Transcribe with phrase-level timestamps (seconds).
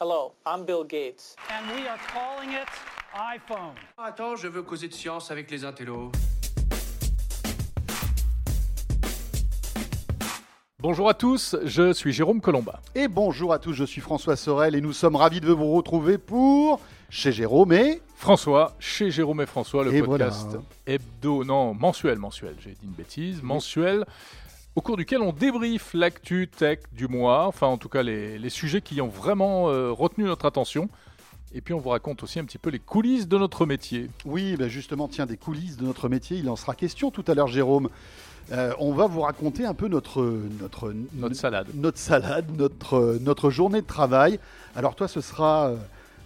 [0.00, 1.36] Hello, I'm Bill Gates.
[1.50, 2.68] and we are calling it
[3.14, 3.74] iPhone.
[3.96, 6.10] Attends, je veux causer de science avec les intellos.
[10.80, 12.80] Bonjour à tous, je suis Jérôme Colomba.
[12.94, 16.18] Et bonjour à tous, je suis François Sorel et nous sommes ravis de vous retrouver
[16.18, 20.62] pour chez Jérôme et François, chez Jérôme et François, le Et podcast voilà.
[20.86, 24.04] hebdo, non, mensuel, mensuel, j'ai dit une bêtise, mensuel,
[24.76, 28.50] au cours duquel on débriefe l'actu tech du mois, enfin en tout cas les, les
[28.50, 30.88] sujets qui ont vraiment euh, retenu notre attention.
[31.56, 34.10] Et puis on vous raconte aussi un petit peu les coulisses de notre métier.
[34.24, 37.34] oui, ben justement, tiens, des coulisses de notre métier, il en sera question tout à
[37.34, 37.90] l'heure, Jérôme.
[38.52, 40.22] Euh, on va vous raconter un peu notre
[40.60, 41.68] notre Notre salade.
[41.74, 44.40] notre salade, notre notre journée de travail.
[44.74, 45.72] Alors toi, ce sera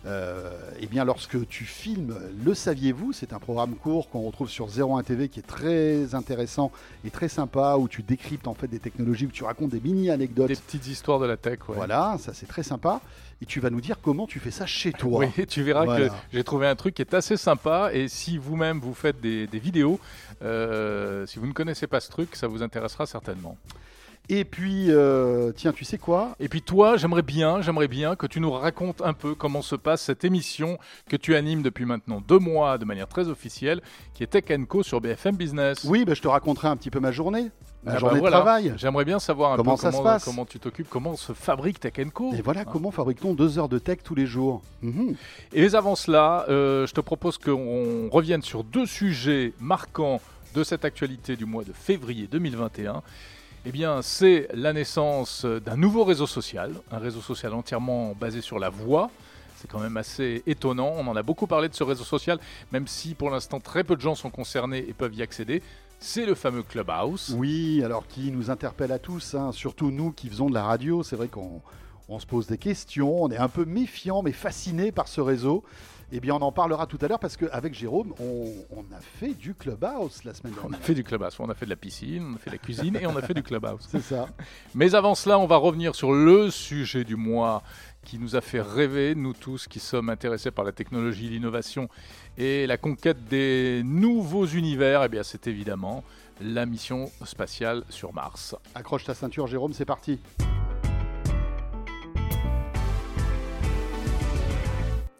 [0.06, 4.68] euh, eh bien lorsque tu filmes Le saviez-vous C'est un programme court qu'on retrouve sur
[4.68, 6.70] 01 TV qui est très intéressant
[7.04, 10.10] et très sympa où tu décryptes en fait des technologies, où tu racontes des mini
[10.10, 10.48] anecdotes.
[10.48, 11.74] Des petites histoires de la tech, ouais.
[11.76, 13.00] Voilà, ça c'est très sympa.
[13.40, 15.24] Et tu vas nous dire comment tu fais ça chez toi.
[15.36, 16.08] Oui, tu verras Voilà.
[16.08, 19.46] que j'ai trouvé un truc qui est assez sympa et si vous-même vous faites des,
[19.46, 19.98] des vidéos,
[20.42, 23.56] euh, si vous ne connaissez pas ce truc, ça vous intéressera certainement.
[24.30, 26.36] Et puis, euh, tiens, tu sais quoi?
[26.38, 29.74] Et puis toi, j'aimerais bien, j'aimerais bien que tu nous racontes un peu comment se
[29.74, 33.80] passe cette émission que tu animes depuis maintenant deux mois de manière très officielle,
[34.12, 35.84] qui est Tech Co sur BFM Business.
[35.84, 37.50] Oui, ben, je te raconterai un petit peu ma journée,
[37.84, 38.36] ma Ah bah journée voilà.
[38.36, 38.74] de travail.
[38.76, 40.24] J'aimerais bien savoir un Comment peu ça se passe?
[40.26, 42.34] comment tu t'occupes, comment se fabrique Tech Co.
[42.34, 42.70] Et voilà Ah.
[42.70, 44.60] comment fabrique-t-on deux heures de tech tous les jours?
[44.82, 45.14] Mhm.
[45.54, 50.20] Et avant cela, euh, je te propose qu'on revienne sur deux sujets marquants
[50.54, 53.02] de cette actualité du mois de février 2021.
[53.66, 58.58] Eh bien, c'est la naissance d'un nouveau réseau social, un réseau social entièrement basé sur
[58.58, 59.10] la voix.
[59.56, 60.92] C'est quand même assez étonnant.
[60.96, 62.38] On en a beaucoup parlé de ce réseau social,
[62.70, 65.62] même si pour l'instant très peu de gens sont concernés et peuvent y accéder.
[65.98, 67.34] C'est le fameux Clubhouse.
[67.36, 71.02] Oui, alors qui nous interpelle à tous, hein, surtout nous qui faisons de la radio.
[71.02, 71.60] C'est vrai qu'on
[72.08, 75.64] on se pose des questions, on est un peu méfiant mais fasciné par ce réseau.
[76.10, 79.34] Eh bien, on en parlera tout à l'heure parce qu'avec Jérôme, on, on a fait
[79.34, 80.80] du Clubhouse la semaine On dernière.
[80.80, 82.58] a fait du Clubhouse, on a fait de la piscine, on a fait de la
[82.62, 83.86] cuisine et on a fait du Clubhouse.
[83.90, 84.26] C'est ça.
[84.74, 87.62] Mais avant cela, on va revenir sur le sujet du mois
[88.04, 91.90] qui nous a fait rêver, nous tous qui sommes intéressés par la technologie, l'innovation
[92.38, 95.04] et la conquête des nouveaux univers.
[95.04, 96.04] Eh bien, c'est évidemment
[96.40, 98.54] la mission spatiale sur Mars.
[98.74, 100.18] Accroche ta ceinture, Jérôme, c'est parti.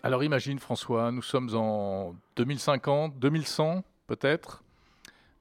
[0.09, 4.63] Alors imagine François, nous sommes en 2050, 2100 peut-être.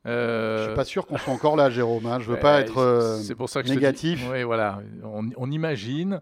[0.05, 2.05] Euh, Je suis pas sûr qu'on soit encore là, Jérôme.
[2.05, 2.19] hein.
[2.19, 4.25] Je veux pas être euh, c'est pour ça que négatif.
[4.31, 4.79] Oui, voilà.
[5.03, 6.21] On, on imagine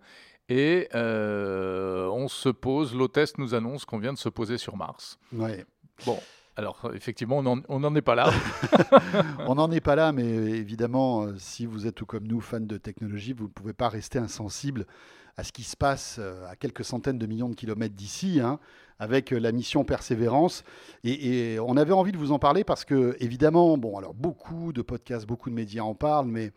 [0.50, 2.96] et euh, on se pose.
[2.96, 5.20] L'hôtesse nous annonce qu'on vient de se poser sur Mars.
[5.34, 5.66] Ouais.
[6.06, 6.18] Bon,
[6.56, 8.32] alors effectivement, on n'en- on n'en est pas là.
[9.48, 12.60] On n'en est pas là, mais évidemment, euh, si vous êtes tout comme nous, fans
[12.60, 14.86] de technologie, vous ne pouvez pas rester insensible
[15.38, 18.60] à ce qui se passe euh, à quelques centaines de millions de kilomètres d'ici, hein,
[19.00, 20.64] avec euh, la mission Persévérance.
[21.04, 24.72] Et, et on avait envie de vous en parler parce que, évidemment, bon, alors beaucoup
[24.72, 26.52] de podcasts, beaucoup de médias en parlent, mais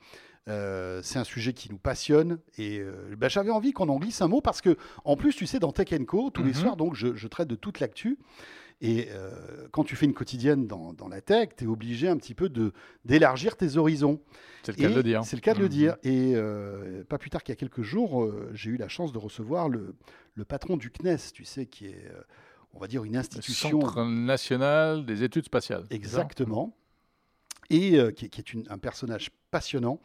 [0.48, 2.38] euh, c'est un sujet qui nous passionne.
[2.56, 5.46] Et euh, bah, j'avais envie qu'on en glisse un mot parce que, en plus, tu
[5.46, 6.54] sais, dans Tech Co, tous les Mhm.
[6.54, 8.18] soirs, donc, je, je traite de toute l'actu.
[8.80, 12.16] Et euh, quand tu fais une quotidienne dans, dans la tech, tu es obligé un
[12.16, 12.72] petit peu de
[13.04, 14.20] d'élargir tes horizons.
[14.62, 15.24] C'est le cas de le dire.
[15.24, 15.70] C'est le cas de le Mhm.
[15.70, 15.96] dire.
[16.04, 19.10] Et euh, pas plus tard qu'il y a quelques jours, euh, j'ai eu la chance
[19.12, 19.96] de recevoir le,
[20.34, 22.08] le patron du CNES, tu sais, qui est,
[22.72, 23.80] on va dire, une Le institution.
[23.80, 25.84] Centre national des études spatiales.
[25.90, 26.76] Exactement.
[27.70, 30.00] Et qui, est- qui est une- un personnage passionnant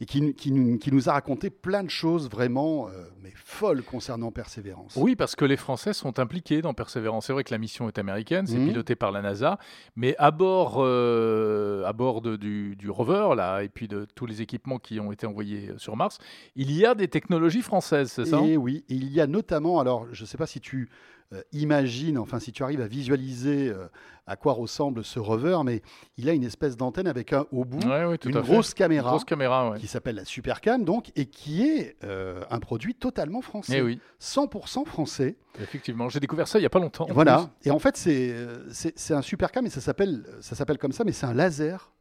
[0.00, 3.82] et qui, qui nous- qui nous a raconté plein de choses vraiment euh, mais folles
[3.82, 4.94] concernant Persévérance.
[4.96, 7.26] Oui, parce que les Français sont impliqués dans Persévérance.
[7.26, 8.68] C'est vrai que la mission est américaine, c'est Mhm.
[8.68, 9.58] piloté par la NASA,
[9.96, 14.26] mais à bord, euh, à bord de- du, du rover là, et puis de tous
[14.26, 16.18] les équipements qui ont été envoyés sur Mars,
[16.56, 18.40] il y a des technologies françaises, c'est ça?
[18.44, 20.88] Et oui, il y a notamment, alors je ne sais pas si tu
[21.32, 23.86] euh, imagines, enfin si tu arrives à visualiser euh,
[24.26, 25.82] à quoi ressemble ce rover, mais
[26.16, 28.74] il a une espèce d'antenne avec un au bout, Ouais, oui, tout une grosse Une
[28.74, 29.78] caméra grosse caméra, ouais.
[29.78, 34.00] qui s'appelle la Supercam, donc, et qui est euh, un produit totalement français, Eh oui,
[34.20, 35.36] 100% français.
[35.60, 36.08] effectivement.
[36.08, 37.06] J'ai découvert ça il n'y a pas longtemps.
[37.10, 37.50] Voilà.
[37.64, 38.34] Et en fait, c'est
[39.14, 41.92] un Supercam, et ça s'appelle ça s'appelle comme ça, mais c'est un laser.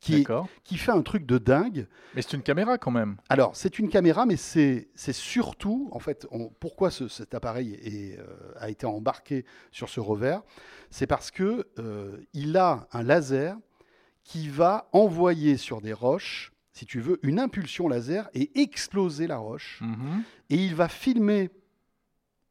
[0.00, 1.86] Qui, fait un truc de dingue.
[2.14, 3.16] Mais c'est une caméra quand même.
[3.28, 8.18] Alors, c'est une caméra, mais c'est surtout, en fait, on- pourquoi ce- cet appareil est,
[8.18, 8.24] euh,
[8.56, 10.42] a été embarqué sur ce revers?
[10.90, 13.56] C'est parce que euh, il a un laser
[14.24, 19.38] qui va envoyer sur des roches, si tu veux, une impulsion laser et exploser la
[19.38, 19.80] roche.
[19.82, 20.22] Mhm.
[20.50, 21.50] Et il va filmer,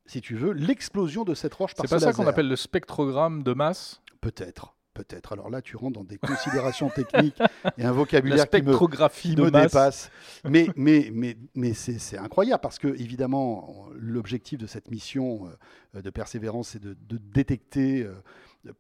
[0.05, 2.55] si tu veux, l'explosion de cette roche par C'est ce pas ça qu'on appelle le
[2.55, 4.01] spectrogramme de masse?
[4.21, 4.73] Peut-être.
[4.97, 5.33] Peut-être.
[5.33, 7.39] Alors là, tu rentres dans des considérations techniques
[7.77, 9.71] et un La vocabulaire qui me, de me masse.
[9.71, 10.11] dépasse.
[10.44, 15.49] Mais, mais, mais, mais c'est incroyable parce que, évidemment, l'objectif de cette mission
[15.95, 18.13] euh, de persévérance, c'est de, de détecter euh,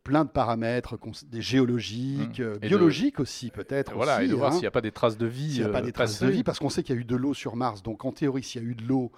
[0.03, 0.97] plein de paramètres,
[1.27, 2.43] des géologiques, Mmh.
[2.43, 3.93] euh, Et de- biologiques aussi, peut-être.
[3.93, 4.53] Voilà, et aussi, de voir hein.
[4.53, 5.51] s'il n'y a pas des traces de vie.
[5.53, 7.05] S'il n'y a pas des traces de vie, parce qu'on sait qu'il y a eu
[7.05, 7.83] de l'eau sur Mars.
[7.83, 9.11] Donc, en théorie, s'il y a eu de l'eau,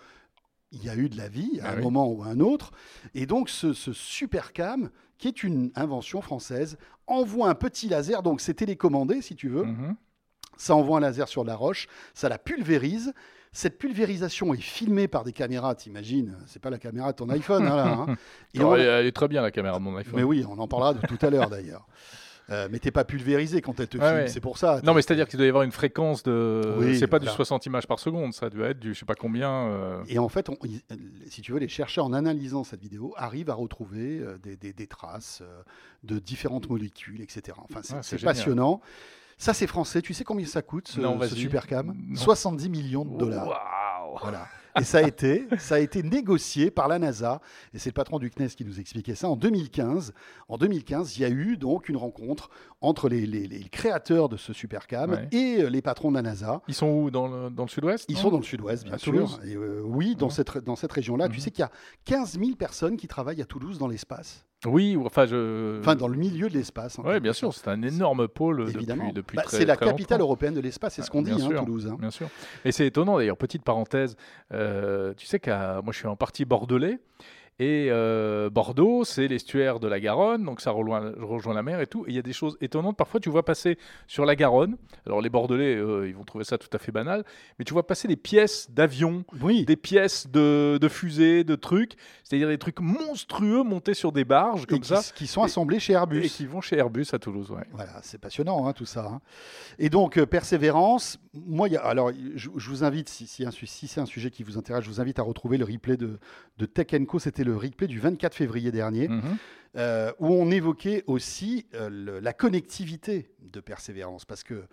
[0.71, 1.81] il y a eu de la vie à Ah un oui.
[1.83, 2.71] moment ou à un autre.
[3.15, 4.89] Et donc, ce, ce supercam,
[5.19, 8.23] qui est une invention française, envoie un petit laser.
[8.23, 9.65] Donc, c'est télécommandé, si tu veux.
[9.65, 9.95] Mhm.
[10.57, 13.13] Ça envoie un laser sur la roche, ça la pulvérise.
[13.51, 17.65] Cette pulvérisation est filmée par des caméras, t'imagines C'est pas la caméra de ton iPhone,
[17.65, 18.15] hein, là, hein.
[18.53, 20.13] Et Alors, on- elle, elle est très bien la caméra de mon iPhone.
[20.15, 21.87] Mais oui, on en parlera de tout à l'heure d'ailleurs.
[22.51, 24.27] Euh, mais t'es pas pulvérisé quand elle te filme, ouais.
[24.27, 24.81] c'est pour ça.
[24.83, 26.75] Non, mais c'est-à-dire qu'il doit y avoir une fréquence de.
[26.77, 27.31] Oui, c'est pas voilà.
[27.31, 29.51] du 60 images par seconde, ça doit être du je sais pas combien.
[29.67, 30.57] euh, Et en fait, on-
[31.27, 34.73] si tu veux, les chercheurs, en analysant cette vidéo, arrivent à retrouver euh, des, des-
[34.73, 35.61] des traces euh,
[36.03, 37.57] de différentes molécules, etc.
[37.69, 38.81] Enfin, c'est passionnant.
[39.37, 40.01] Ça, c'est français.
[40.01, 41.95] Tu sais combien ça coûte, ce, Non, ce supercam?
[41.95, 42.15] Non.
[42.15, 43.47] 70 millions de dollars.
[43.47, 44.47] Waouh Voilà.
[44.79, 47.41] Et ça a été, ça a été négocié par la NASA.
[47.73, 50.13] Et c'est le patron du CNES qui nous expliquait ça en 2015.
[50.47, 52.49] En 2015, il y a eu donc une rencontre
[52.81, 55.27] entre les, les- les créateurs de ce supercam Ouais.
[55.31, 56.61] et euh, les patrons de la NASA.
[56.67, 57.11] Ils sont où?
[57.11, 59.39] Dans le, dans le sud-ouest Ils sont dans le sud-ouest, bien À sûr.
[59.43, 60.33] Et, euh, oui, dans Ouais.
[60.33, 61.27] cette, dans cette région-là.
[61.29, 61.39] Tu Mhm.
[61.39, 61.71] sais qu'il y a
[62.05, 64.45] 15 000 personnes qui travaillent à Toulouse dans l'espace.
[64.65, 65.79] Oui, ou- enfin je.
[65.79, 66.97] Enfin, dans le milieu de l'espace.
[67.03, 69.03] Oui, bien sûr, c'est un énorme pôle Évidemment.
[69.05, 70.25] depuis, depuis Bah, très c'est la très capitale longtemps.
[70.25, 71.63] européenne de l'espace, c'est ce qu'on dit, hein, sûr.
[71.63, 71.87] Toulouse.
[71.89, 71.95] hein.
[71.99, 72.27] Bien sûr.
[72.65, 74.17] Et c'est étonnant d'ailleurs, petite parenthèse,
[74.53, 76.99] euh, tu sais qu'à moi je suis en partie bordelais.
[77.61, 81.87] Et euh, Bordeaux, c'est l'estuaire de la Garonne, donc ça rejoint, rejoint la mer et
[81.87, 82.05] tout.
[82.07, 82.95] Et il y a des choses étonnantes.
[82.95, 83.77] Parfois, tu vois passer
[84.07, 84.77] sur la Garonne.
[85.05, 87.25] Alors, les Bordelais, euh, ils vont trouver ça tout à fait banal.
[87.57, 91.95] Mais tu vois passer des pièces d'avions, Oui, des pièces de, de fusées, de trucs.
[92.23, 95.01] C'est-à-dire des trucs monstrueux montés sur des barges et comme qui, ça.
[95.13, 96.23] qui sont assemblés chez Airbus.
[96.25, 97.51] Et qui vont chez Airbus à Toulouse.
[97.51, 97.65] Ouais.
[97.73, 99.05] Voilà, c'est passionnant hein, tout ça.
[99.05, 99.21] hein.
[99.79, 103.99] Et donc, euh, persévérance, moi, il y a- alors, je, je vous invite, si c'est
[103.99, 106.19] un sujet qui vous intéresse, je vous invite à retrouver le replay de,
[106.57, 107.19] de Tech Co.
[107.19, 109.37] C'était le replay du 24 février dernier, Mhm.
[109.75, 114.25] euh, où on évoquait aussi euh, le- la connectivité de persévérance.
[114.25, 114.65] Parce que,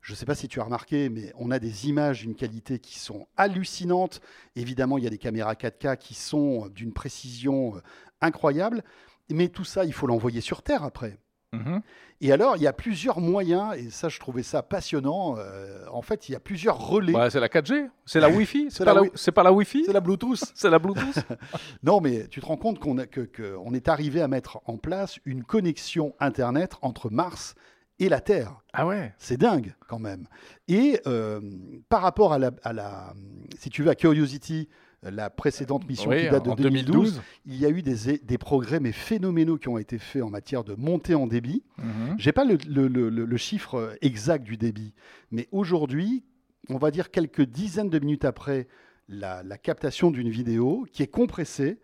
[0.00, 2.78] je ne sais pas si tu as remarqué, mais on a des images d'une qualité
[2.80, 4.20] qui sont hallucinantes.
[4.56, 7.80] Évidemment, il y a des caméras 4K qui sont d'une précision euh,
[8.20, 8.82] incroyable.
[9.30, 11.18] Mais tout ça, il faut l'envoyer sur Terre après.
[11.52, 11.82] Mhm.
[12.20, 15.36] Et alors, il y a plusieurs moyens, et ça, je trouvais ça passionnant.
[15.38, 17.14] euh, en fait, il y a plusieurs relais.
[17.14, 19.02] Ouais, c'est la 4G C'est la Wi-Fi C'est pas, la...
[19.02, 20.42] Wi- c'est pas la Wi-Fi C'est la Bluetooth.
[20.54, 21.18] C'est la Bluetooth
[21.82, 24.60] Non, mais tu te rends compte qu'on a- que- que on est arrivé à mettre
[24.66, 27.54] en place une connexion Internet entre Mars
[27.98, 28.56] et la Terre.
[28.72, 30.26] Ah ouais C'est dingue, quand même.
[30.68, 31.40] Et euh,
[31.88, 33.12] par rapport à la, à la-
[33.58, 34.68] si tu veux, à Curiosity,
[35.02, 38.38] la précédente mission Oui, qui date de en 2012, il y a eu des, des
[38.38, 41.64] progrès, mais phénoménaux, qui ont été faits en matière de montée en débit.
[41.78, 42.14] Mhm.
[42.18, 44.94] J'ai pas le, le- le- le- le chiffre exact du débit,
[45.32, 46.22] mais aujourd'hui,
[46.68, 48.68] on va dire quelques dizaines de minutes après
[49.08, 51.78] la, la captation d'une vidéo qui est compressée,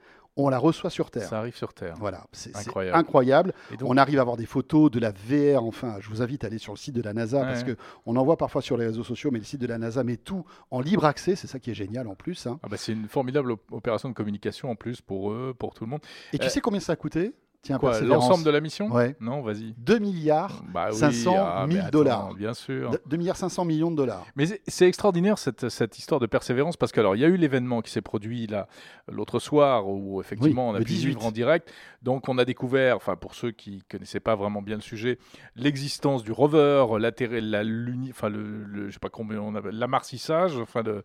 [0.45, 1.29] on la reçoit sur Terre.
[1.29, 1.95] Ça arrive sur Terre.
[1.99, 2.97] Voilà, c'est Incroyable.
[2.99, 3.53] incroyable.
[3.79, 5.65] Donc, On arrive à avoir des photos de la VR.
[5.65, 7.75] Enfin, je vous invite à aller sur le site de la NASA parce Ouais.
[7.75, 7.77] que
[8.07, 10.17] on en voit parfois sur les réseaux sociaux, mais le site de la NASA met
[10.17, 11.35] tout en libre accès.
[11.37, 12.47] C'est ça qui est génial en plus.
[12.47, 12.59] hein.
[12.63, 15.85] ah bah, c'est une formidable op- opération de communication en plus pour eux, pour tout
[15.85, 16.01] le monde.
[16.33, 17.33] Et tu Euh, sais combien ça a coûté?
[17.77, 19.15] Tiens, l'ensemble de la mission Ouais.
[19.21, 19.75] Non, vas-y.
[19.79, 22.35] 2 milliards, Bah oui, 500 ah, mais 000 attends, dollars.
[22.35, 22.91] Bien sûr.
[23.07, 24.25] 2 milliards 500 millions de dollars.
[24.37, 27.37] Mais c'est- extraordinaire cette, cette histoire de persévérance parce que alors il y a eu
[27.37, 28.67] l'événement qui s'est produit là
[29.11, 31.07] l'autre soir où effectivement Oui, on a pu 18.
[31.09, 31.73] vivre en direct.
[32.03, 35.19] Donc on a découvert, enfin pour ceux qui connaissaient pas vraiment bien le sujet,
[35.57, 39.75] l'existence du rover, l'atterri- la luni, enfin le, le- je sais pas combien on appelle,
[39.79, 41.03] l'amarcissage, enfin le,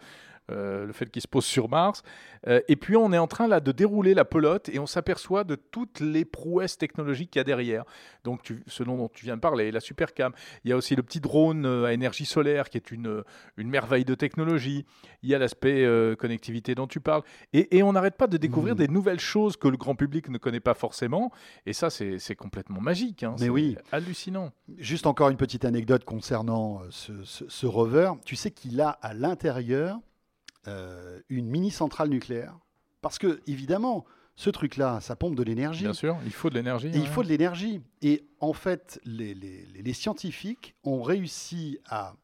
[0.49, 2.03] le fait qu'il se pose sur Mars.
[2.47, 5.43] Euh, et puis on est en train là de dérouler la pelote et on s'aperçoit
[5.45, 7.85] de toutes les prouesses technologiques qu'il y a derrière.
[8.25, 10.33] Donc tu, ce dont tu viens de parler, la supercam.
[10.65, 13.23] Il y a aussi le petit drone euh, à énergie solaire qui est une,
[13.57, 14.85] une merveille de technologie.
[15.21, 17.23] Il y a l'aspect euh, connectivité dont tu parles.
[17.53, 18.79] Et, et on n'arrête pas de découvrir Mhm.
[18.79, 21.31] des nouvelles choses que le grand public ne connaît pas forcément.
[21.65, 23.23] Et ça, c'est complètement magique.
[23.23, 23.35] hein.
[23.39, 23.77] Mais C'est oui.
[23.91, 24.51] hallucinant.
[24.77, 28.11] Juste encore une petite anecdote concernant euh, ce, ce- ce rover.
[28.25, 29.99] Tu sais qu'il a à l'intérieur
[30.67, 32.57] euh, une mini centrale nucléaire.
[33.01, 34.05] Parce que, évidemment,
[34.35, 35.83] ce truc-là, ça pompe de l'énergie.
[35.83, 36.87] Bien sûr, il faut de l'énergie.
[36.87, 37.81] Et il faut de l'énergie.
[38.01, 42.15] Et en fait, les, les- les- scientifiques ont réussi à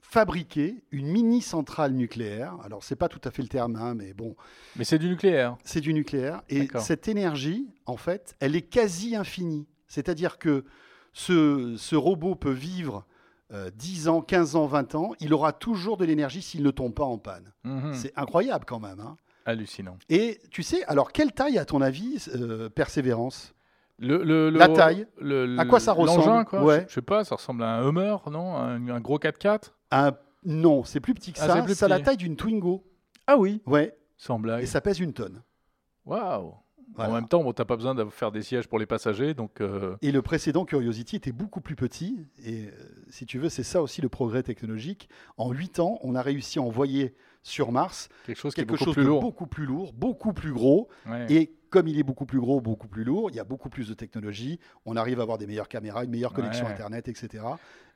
[0.00, 2.56] fabriquer une mini centrale nucléaire.
[2.62, 4.36] Alors, c'est pas tout à fait le terme, hein, mais bon,
[4.76, 5.56] Mais c'est du nucléaire.
[5.64, 6.42] c'est du nucléaire.
[6.48, 9.66] Et cette énergie, en fait, elle est quasi infinie.
[9.88, 10.64] C'est-à-dire que
[11.12, 13.04] ce, ce robot peut vivre
[13.52, 15.12] euh, 10 ans, 15 ans, 20 ans.
[15.20, 17.52] Il aura toujours de l'énergie s'il ne tombe pas en panne.
[17.64, 17.94] Mhm.
[17.94, 19.00] C'est incroyable quand même.
[19.00, 19.16] hein.
[19.48, 19.96] hallucinant.
[20.08, 23.54] Et tu sais, alors, quelle taille, à ton avis, euh, Persévérance?
[23.98, 25.06] Le, le- le- La taille?
[25.20, 26.44] le- À quoi ça ressemble?
[26.46, 26.64] quoi?
[26.64, 26.82] Ouais.
[26.82, 28.56] Je, je sais pas, ça ressemble à un Hummer, non?
[28.56, 30.12] Un, un gros 4x4 Un-
[30.44, 31.64] Non, c'est plus petit que Ah, ça.
[31.66, 32.84] c'est Ça a la taille d'une Twingo.
[33.28, 33.96] Ah oui, Ouais.
[34.16, 34.62] sans blague.
[34.64, 35.42] Et ça pèse une tonne.
[36.04, 36.54] Waouh
[36.94, 37.10] Voilà.
[37.10, 39.60] En même temps, bon, t'as pas besoin de faire des sièges pour les passagers, donc
[39.60, 42.24] euh, Et le précédent Curiosity était beaucoup plus petit.
[42.44, 42.70] Et euh,
[43.10, 45.08] si tu veux, c'est ça aussi le progrès technologique.
[45.36, 48.84] En 8 ans, on a réussi à envoyer sur Mars quelque chose qui est beaucoup
[48.84, 49.20] chose plus de lourd.
[49.20, 50.88] beaucoup plus lourd, beaucoup plus gros.
[51.06, 51.26] Ouais.
[51.32, 53.88] Et comme il est beaucoup plus gros, beaucoup plus lourd, il y a beaucoup plus
[53.88, 54.58] de technologie.
[54.84, 56.72] On arrive à avoir des meilleures caméras, une meilleure connexion Ouais.
[56.72, 57.44] Internet, etc.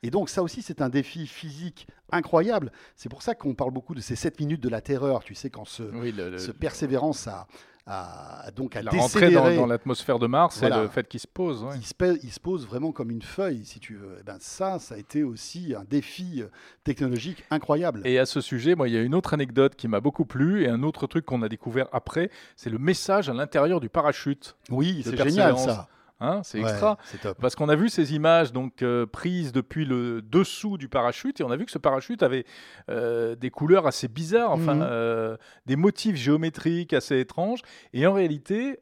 [0.03, 2.71] Et donc ça aussi, c'est un défi physique incroyable.
[2.97, 5.23] C'est pour ça qu'on parle beaucoup de ces 7 minutes de la terreur.
[5.25, 7.47] Tu sais, quand ce, Oui, le- le- ce persévérance a,
[7.87, 10.79] a- donc à la rentrée dans, dans l'atmosphère de Mars Voilà.
[10.79, 11.63] et le fait qu'il se pose.
[11.65, 11.77] ouais.
[11.77, 14.19] il, se pè- il se pose vraiment comme une feuille, si tu veux.
[14.21, 16.47] Et ben ça, ça a été aussi un défi euh,
[16.85, 18.03] technologique incroyable.
[18.05, 20.63] Et à ce sujet, moi, il y a une autre anecdote qui m'a beaucoup plu
[20.65, 24.57] et un autre truc qu'on a découvert après, c'est le message à l'intérieur du parachute.
[24.71, 25.89] oui, c'est génial ça.
[26.21, 26.99] Hein, c'est extra.
[27.41, 31.45] Parce qu'on a vu ces images donc euh, prises depuis le dessous du parachute et
[31.45, 32.45] on a vu que ce parachute avait
[32.91, 34.83] euh, des couleurs assez bizarres, enfin Mhm.
[34.85, 35.37] euh,
[35.67, 37.61] des motifs géométriques assez étranges.
[37.95, 38.79] Et en réalité,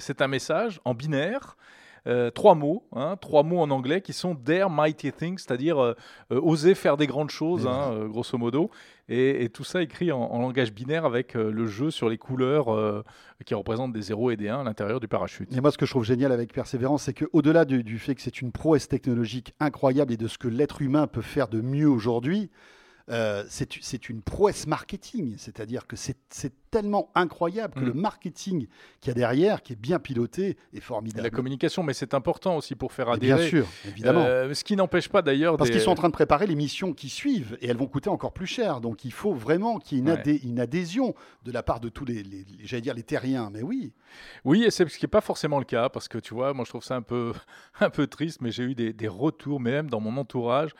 [0.00, 1.56] c'est un message en binaire.
[2.06, 5.94] Euh, trois mots, hein, trois mots en anglais qui sont Dare Mighty Things, c'est-à-dire euh,
[6.32, 8.70] euh, oser faire des grandes choses, hein, grosso modo.
[9.08, 12.18] Et, et tout ça écrit en, en langage binaire avec euh, le jeu sur les
[12.18, 13.02] couleurs euh,
[13.46, 15.50] qui représentent des 0 et des 1 à l'intérieur du parachute.
[15.56, 18.20] Et moi, ce que je trouve génial avec Persévérance, c'est qu'au-delà du, du fait que
[18.20, 21.88] c'est une prouesse technologique incroyable et de ce que l'être humain peut faire de mieux
[21.88, 22.50] aujourd'hui,
[23.08, 25.36] euh, c'est une prouesse marketing.
[25.38, 27.86] C'est-à-dire que c'est tellement incroyable que Mm.
[27.86, 28.66] le marketing
[29.00, 31.22] qu'il y a derrière, qui est bien piloté, est Et formidable.
[31.24, 33.38] la communication, mais c'est important aussi pour faire Et adhérer.
[33.38, 34.24] bien sûr, évidemment.
[34.24, 35.56] Euh, ce qui n'empêche pas d'ailleurs.
[35.56, 37.86] Parce des- qu'ils sont en train de préparer les missions qui suivent et elles vont
[37.86, 38.80] coûter encore plus cher.
[38.80, 40.16] Donc il faut vraiment qu'il y ait une, Ouais.
[40.22, 43.50] adhé- une adhésion de la part de tous les, les- les- j'allais dire les terriens.
[43.52, 43.92] Mais oui,
[44.44, 46.64] Oui, et c'est ce qui n'est pas forcément le cas, parce que tu vois, moi
[46.64, 47.32] je trouve ça un peu,
[47.80, 50.70] un peu triste, mais j'ai eu des, des retours, même dans mon entourage,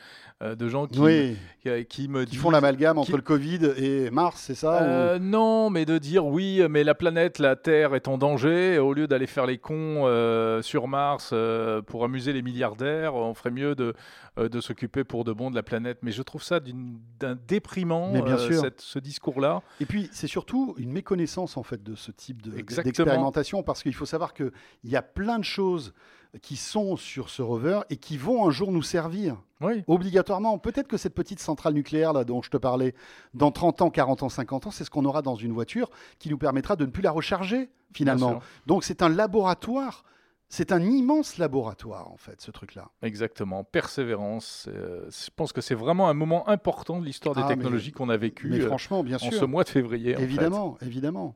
[0.41, 1.37] euh, de gens qui, oui.
[1.61, 2.39] qui, qui me Qui disent.
[2.41, 6.25] font l'amalgame entre le Covid et Mars, c'est ça ou- Euh, non, mais de dire
[6.25, 8.77] oui, mais la planète, la Terre est en danger.
[8.79, 13.33] Au lieu d'aller faire les cons euh, sur Mars euh, pour amuser les milliardaires, on
[13.33, 13.93] ferait mieux de,
[14.37, 15.99] euh, de s'occuper pour de bon de la planète.
[16.01, 18.61] Mais je trouve ça d'un déprimant, Mais bien sûr.
[18.61, 19.61] cette- ce discours-là.
[19.81, 22.51] Et puis, c'est surtout une méconnaissance en fait de ce type de-
[22.83, 24.51] d'expérimentation, parce qu'il faut savoir qu'il
[24.83, 25.93] y a plein de choses
[26.41, 29.83] qui sont sur ce rover et qui vont un jour nous servir Oui.
[29.87, 30.57] obligatoirement.
[30.59, 32.93] Peut-être que cette petite centrale nucléaire là dont je te parlais,
[33.33, 36.29] dans 30 ans, 40 ans, 50 ans, c'est ce qu'on aura dans une voiture qui
[36.29, 38.39] nous permettra de ne plus la recharger finalement.
[38.67, 40.03] Donc c'est un laboratoire,
[40.49, 42.89] c'est un immense laboratoire en fait, ce truc-là.
[43.01, 44.67] Exactement, persévérance.
[44.71, 48.09] euh, je pense que c'est vraiment un moment important de l'histoire des Ah, technologies qu'on
[48.09, 50.15] a vécu Mais euh, franchement, bien en sûr, ce mois de février.
[50.15, 50.23] en fait.
[50.25, 51.35] évidemment,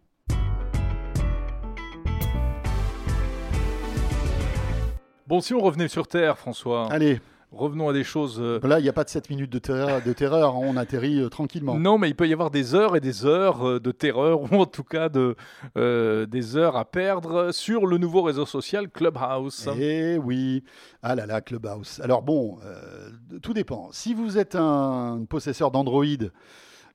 [5.27, 8.39] Bon, si on revenait sur Terre, François, Allez, revenons à des choses.
[8.41, 10.75] euh, là, il n'y a pas de 7 minutes de terreur, de terreur hein, on
[10.75, 11.79] atterrit euh, tranquillement.
[11.79, 14.55] Non, mais il peut y avoir des heures et des heures euh, de terreur, ou
[14.55, 15.35] en tout cas de,
[15.77, 19.69] euh, des heures à perdre sur le nouveau réseau social Clubhouse.
[19.79, 20.63] Eh oui,
[21.01, 22.01] ah là là, Clubhouse.
[22.03, 22.57] Alors bon,
[23.41, 23.89] tout dépend.
[23.93, 26.03] Si vous êtes un possesseur d'Android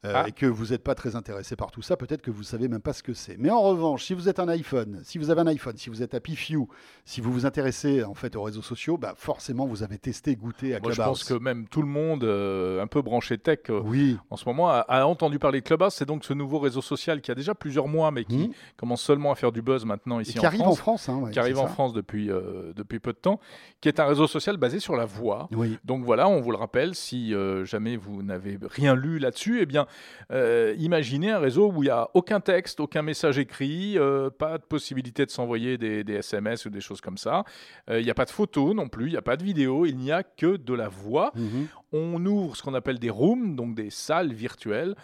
[0.04, 0.28] euh, Ah.
[0.28, 2.80] et que vous n'êtes pas très intéressé par tout ça, peut-être que vous savez même
[2.80, 3.36] pas ce que c'est.
[3.36, 6.02] Mais en revanche, si vous êtes un iPhone, si vous avez un iPhone, si vous
[6.02, 6.68] êtes Happy Few,
[7.04, 10.74] si vous vous intéressez en fait aux réseaux sociaux, bah forcément vous avez testé, goûté
[10.76, 13.80] à Moi, je pense que même tout le monde, euh, un peu branché tech, euh,
[13.84, 14.16] oui.
[14.30, 15.94] en ce moment, a, a entendu parler de Clubhouse.
[15.94, 18.52] C'est donc ce nouveau réseau social qui a déjà plusieurs mois, mais qui Mhm.
[18.76, 20.72] commence seulement à faire du buzz maintenant Et ici qui en arrive France.
[20.72, 21.72] en France, hein, ouais, qui arrive en ça.
[21.72, 22.28] France depuis,
[22.76, 23.40] depuis peu de temps,
[23.80, 25.48] qui est un réseau social basé sur la voix.
[25.52, 25.76] Oui.
[25.84, 29.86] Donc voilà, on vous le rappelle, si jamais vous n'avez rien lu là-dessus, eh bien,
[30.32, 34.58] euh, imaginez un réseau où il n'y a aucun texte, aucun message écrit, euh, pas
[34.58, 37.44] de possibilité de s'envoyer des, des SMS ou des choses comme ça.
[37.90, 39.86] Euh, Il n'y a pas de photos non plus, il n'y a pas de vidéo,
[39.86, 41.32] il n'y a que de la voix.
[41.34, 41.68] Mhm.
[41.92, 44.94] On ouvre ce qu'on appelle des rooms, donc des salles virtuelles.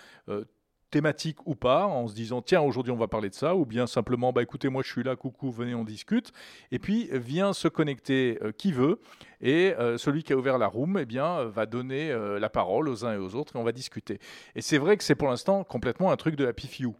[0.94, 3.88] Thématiques ou pas, en se disant tiens aujourd'hui on va parler de ça, ou bien
[3.88, 6.30] simplement bah écoutez moi je suis là, coucou, venez on discute,
[6.70, 9.00] et puis vient se connecter euh, qui veut,
[9.40, 12.88] et euh, celui qui a ouvert la room eh bien euh, va donner la parole
[12.88, 14.20] aux uns et aux autres et on va discuter.
[14.54, 16.94] Et c'est vrai que c'est pour l'instant complètement un truc de Happy Few.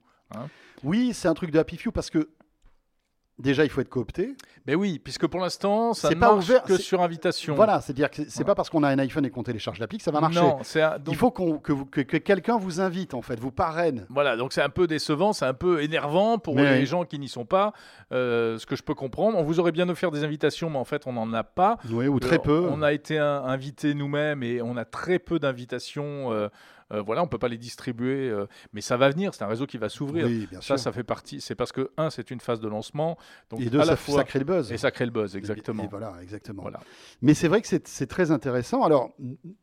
[0.83, 2.31] Oui, c'est un truc de Happy Few parce que
[3.39, 4.37] déjà il faut être coopté.
[4.67, 7.55] Mais oui, puisque pour l'instant ça ne pas ouvert, que sur invitation.
[7.55, 8.47] Voilà, c'est-à-dire que c'est Voilà.
[8.47, 10.41] pas parce qu'on a un iPhone et qu'on télécharge l'appli que ça va marcher.
[10.41, 13.39] Non, c'est un- donc- Il faut que, vous- que- que quelqu'un vous invite, en fait,
[13.39, 14.07] vous parraine.
[14.09, 17.19] Voilà, donc c'est un peu décevant, c'est un peu énervant pour Mais les gens qui
[17.19, 17.73] n'y sont pas,
[18.13, 19.37] euh, ce que je peux comprendre.
[19.39, 21.79] On vous aurait bien offert des invitations, mais en fait, on n'en a pas.
[21.91, 22.69] Oui, ou très Euh, peu.
[22.71, 26.49] On a été un- invités nous-mêmes et on a très peu d'invitations Euh,
[26.91, 29.35] voilà, on peut pas les distribuer, euh, mais ça va venir.
[29.35, 30.27] C'est un réseau qui va s'ouvrir.
[30.27, 30.79] Oui, ça, sûr.
[30.79, 31.41] ça fait partie.
[31.41, 33.17] C'est parce que un, c'est une phase de lancement,
[33.51, 34.73] donc et deux, à ça, la ça fois crée le buzz.
[34.73, 35.85] et ça crée le buzz, exactement.
[35.85, 36.63] et voilà, exactement.
[36.63, 36.81] Voilà.
[37.23, 38.83] Mais c'est vrai que c'est très intéressant.
[38.83, 39.15] Alors,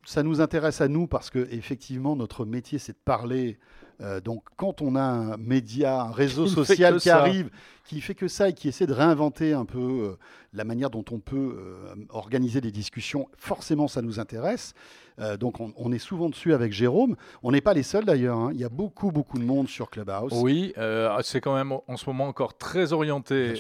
[0.04, 3.60] ça nous intéresse à nous parce que effectivement, notre métier, c'est de parler.
[4.02, 7.20] Euh, donc, quand on a un média, un réseau social qui ça.
[7.20, 7.50] arrive,
[7.86, 10.18] qui fait que ça et qui essaie de réinventer un peu euh,
[10.54, 14.74] la manière dont on peut euh, organiser des discussions, forcément, ça nous intéresse.
[15.20, 17.16] Euh, donc, on, on est souvent dessus avec Jérôme.
[17.44, 18.38] On n'est pas les seuls d'ailleurs.
[18.40, 18.52] hein.
[18.54, 20.32] Il y a beaucoup, beaucoup de monde sur Clubhouse.
[20.34, 20.74] Oui,
[21.22, 23.54] c'est quand même en ce moment encore très orienté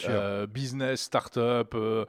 [0.52, 1.76] business, start-up.
[1.76, 2.06] euh,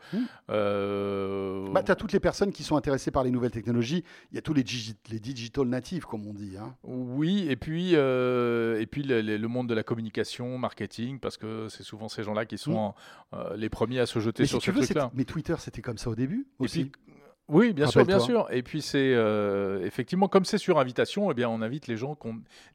[1.73, 4.05] Bah, tu as toutes les personnes qui sont intéressées par les nouvelles technologies.
[4.31, 6.57] Il y a tous les, digi- les digital natives, comme on dit.
[6.59, 6.75] hein.
[6.85, 11.83] Oui, et puis, euh, et puis le, monde de la communication, marketing, parce que c'est
[11.83, 12.77] souvent ces gens-là qui sont Mm.
[12.77, 12.95] en-
[13.35, 15.11] euh, les premiers à se jeter Mais sur si ce truc-là.
[15.15, 16.85] mais Twitter, c'était comme ça au début Et aussi.
[16.87, 17.01] puis,
[17.49, 18.47] oui, bien sûr, bien sûr.
[18.51, 22.17] Et puis c'est euh, effectivement comme c'est sur invitation, eh bien on invite les gens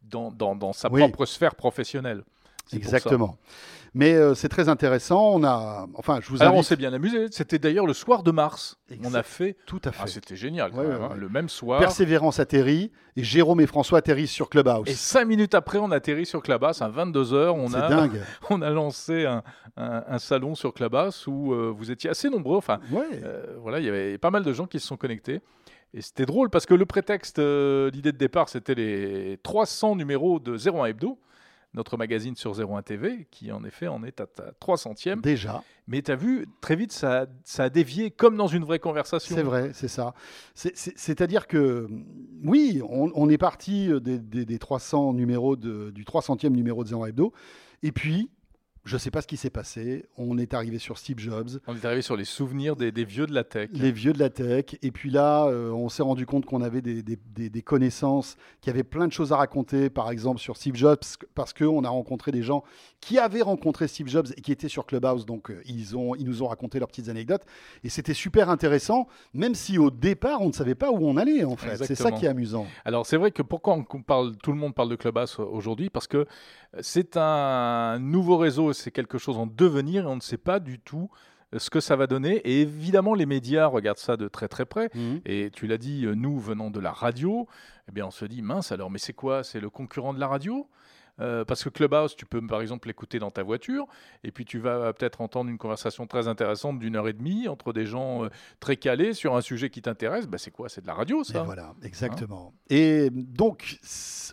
[0.04, 1.00] dans, dans, dans sa Oui.
[1.02, 2.24] propre sphère professionnelle.
[2.74, 3.38] Exactement.
[3.94, 5.32] Mais euh, c'est très intéressant.
[5.34, 7.28] On a, enfin, je vous Alors on s'est bien amusé.
[7.32, 8.78] C'était d'ailleurs le soir de mars.
[9.04, 9.56] On a fait.
[9.66, 10.02] tout à fait.
[10.04, 10.72] Ah, c'était génial.
[10.72, 11.16] quand Ouais, même, ouais, hein.
[11.16, 11.80] Le même soir.
[11.80, 14.88] Persévérance atterrit et Jérôme et François atterrissent sur Clubhouse.
[14.88, 17.50] Et cinq minutes après, on atterrit sur Clubhouse à 22h.
[17.52, 18.22] On C'est a, dingue.
[18.52, 19.42] on a lancé un,
[19.78, 22.58] un- un salon sur Clubhouse où euh, vous étiez assez nombreux.
[22.58, 23.06] Enfin, Ouais.
[23.24, 25.42] Euh, voilà, il y avait pas mal de gens qui se sont connectés.
[25.94, 30.56] Et c'était drôle parce que le prétexte, l'idée de départ, c'était les 300 numéros de
[30.58, 31.18] 01 Hebdo,
[31.74, 35.22] notre magazine sur 01 TV, qui en effet en est à ta 300e.
[35.22, 38.64] Déjà, Mais tu as vu, très vite, ça, a- ça a dévié comme dans une
[38.64, 39.36] vraie conversation.
[39.36, 40.14] c'est vrai, c'est ça.
[40.56, 41.88] C'est- c'est- C'est-à-dire que,
[42.44, 46.84] oui, on, on est parti euh, des, des- des 300 numéros de- du 300e numéro
[46.84, 47.32] de 01 Hebdo.
[47.84, 48.30] Et puis,
[48.88, 50.06] je ne sais pas ce qui s'est passé.
[50.18, 51.50] On est arrivé sur Steve Jobs.
[51.68, 53.70] On est arrivé sur les souvenirs des, des vieux de la tech.
[53.74, 54.66] les vieux de la tech.
[54.82, 57.18] Et puis là, euh, on s'est rendu compte qu'on avait des, des-
[57.50, 60.98] des- connaissances, qui avaient plein de choses à raconter, par exemple sur Steve Jobs,
[61.36, 62.64] parce qu'on a rencontré des gens
[63.02, 65.26] qui avaient rencontré Steve Jobs et qui étaient sur Clubhouse.
[65.26, 67.44] Donc, euh, ils, ont, ils nous ont raconté leurs petites anecdotes.
[67.84, 71.44] Et c'était super intéressant, même si au départ, on ne savait pas où on allait,
[71.44, 71.76] en fait.
[71.84, 72.66] C'est ça qui est amusant.
[72.86, 75.90] Alors c'est vrai que pourquoi on on parle, tout le monde parle de Clubhouse aujourd'hui?
[75.90, 76.26] Parce que
[76.82, 80.80] c'est un nouveau réseau, c'est quelque chose en devenir et on ne sait pas du
[80.80, 81.10] tout
[81.54, 82.36] euh, ce que ça va donner.
[82.46, 84.90] Et évidemment, les médias regardent ça de très très près.
[85.26, 87.48] Et tu l'as dit, euh, nous venant de la radio,
[87.88, 89.44] eh bien on se dit mince alors, mais c'est quoi?
[89.44, 90.68] C'est le concurrent de la radio?
[91.20, 93.86] Euh, parce que Clubhouse, tu peux par exemple l'écouter dans ta voiture,
[94.24, 97.74] et puis tu vas peut-être entendre une conversation très intéressante d'une heure et demie entre
[97.74, 100.28] des gens euh, très calés sur un sujet qui t'intéresse.
[100.28, 100.70] Bah, c'est quoi?
[100.70, 102.54] C'est de la radio, Et ça voilà, exactement.
[102.70, 103.80] Et donc,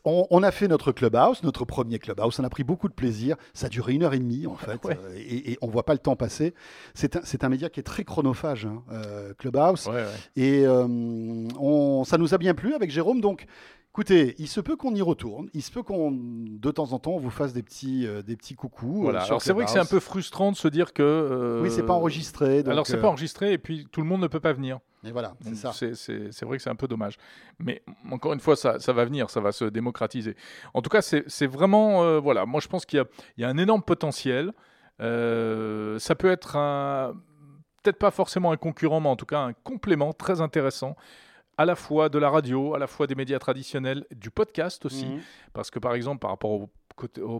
[0.05, 2.39] on, on a fait notre clubhouse, notre premier clubhouse.
[2.39, 3.37] On a pris beaucoup de plaisir.
[3.55, 4.75] Ça a duré une heure et demie, en fait.
[4.85, 4.99] Ouais.
[5.03, 6.53] euh, Et, et on voit pas le temps passer.
[6.95, 8.83] C'est un, média qui est très chronophage, hein,
[9.39, 9.87] Clubhouse.
[9.87, 10.07] Ouais, ouais.
[10.37, 13.21] Et on, ça nous a bien plu avec Jérôme.
[13.21, 13.47] Donc,
[13.95, 15.49] écoutez, il se peut qu'on y retourne.
[15.55, 18.37] Il se peut qu'on, de temps en temps, on vous fasse des petits, euh, des
[18.37, 18.99] petits coucous.
[18.99, 19.23] euh, Voilà.
[19.23, 21.03] Alors c'est vrai que c'est un peu frustrant de se dire que.
[21.03, 22.63] euh, Oui, c'est pas enregistré.
[22.63, 24.81] donc, Alors c'est euh, pas enregistré et puis tout le monde ne peut pas venir.
[25.07, 25.73] Et voilà, c'est Donc, ça.
[25.73, 27.19] C'est c'est- c'est vrai que c'est un peu dommage.
[27.59, 30.35] Mais encore une fois, ça, ça va venir, ça va se démocratiser.
[30.73, 32.03] En tout cas, c'est c'est vraiment.
[32.03, 34.53] euh, voilà, moi je pense qu'il y, a- il y a un énorme potentiel.
[35.01, 37.15] Euh, ça peut être un.
[37.83, 40.97] Peut-être pas forcément un concurrent, mais en tout cas un complément très intéressant.
[41.57, 45.07] À la fois de la radio, à la fois des médias traditionnels, du podcast aussi.
[45.07, 45.21] Mhm.
[45.53, 46.71] Parce que par exemple, par rapport au,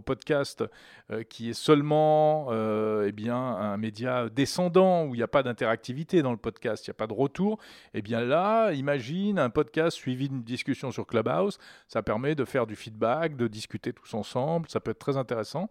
[0.01, 0.65] podcast,
[1.11, 5.43] euh, qui est seulement euh, eh bien, un média descendant, où il n'y a pas
[5.43, 7.57] d'interactivité dans le podcast, il n'y a pas de retour,
[7.93, 12.67] eh bien là, imagine un podcast suivi d'une discussion sur Clubhouse, ça permet de faire
[12.67, 15.69] du feedback, de discuter tous ensemble, ça peut être très intéressant.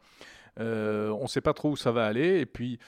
[0.61, 2.79] Euh, on ne sait pas trop où ça va aller, et puis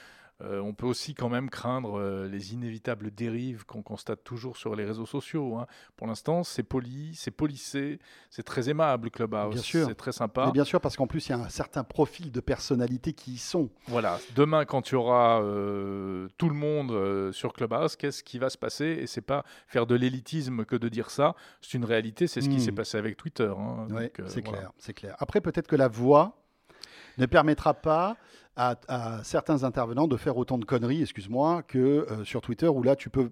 [0.43, 4.75] euh, on peut aussi quand même craindre euh, les inévitables dérives qu'on constate toujours sur
[4.75, 5.57] les réseaux sociaux.
[5.57, 5.65] hein.
[5.95, 9.87] Pour l'instant, c'est poli, c'est polissé, c'est très aimable Clubhouse, Bien sûr.
[9.87, 10.45] c'est très sympa.
[10.45, 13.31] Mais bien sûr, parce qu'en plus, il y a un certain profil de personnalité qui
[13.33, 13.69] y sont.
[13.87, 18.49] Voilà, demain quand tu auras euh, tout le monde euh, sur Clubhouse, qu'est-ce qui va
[18.51, 18.85] se passer?
[19.01, 22.49] Et c'est pas faire de l'élitisme que de dire ça, c'est une réalité, c'est ce
[22.49, 22.59] qui Hmm.
[22.59, 23.51] s'est passé avec Twitter.
[23.57, 23.87] hein.
[23.89, 24.59] Ouais, c'est voilà.
[24.59, 25.15] clair, c'est clair.
[25.19, 26.37] Après, peut-être que la voix
[27.17, 28.15] ne permettra pas
[28.57, 32.95] à, certains intervenants de faire autant de conneries, excuse-moi, que euh, sur Twitter où là,
[32.95, 33.29] tu peux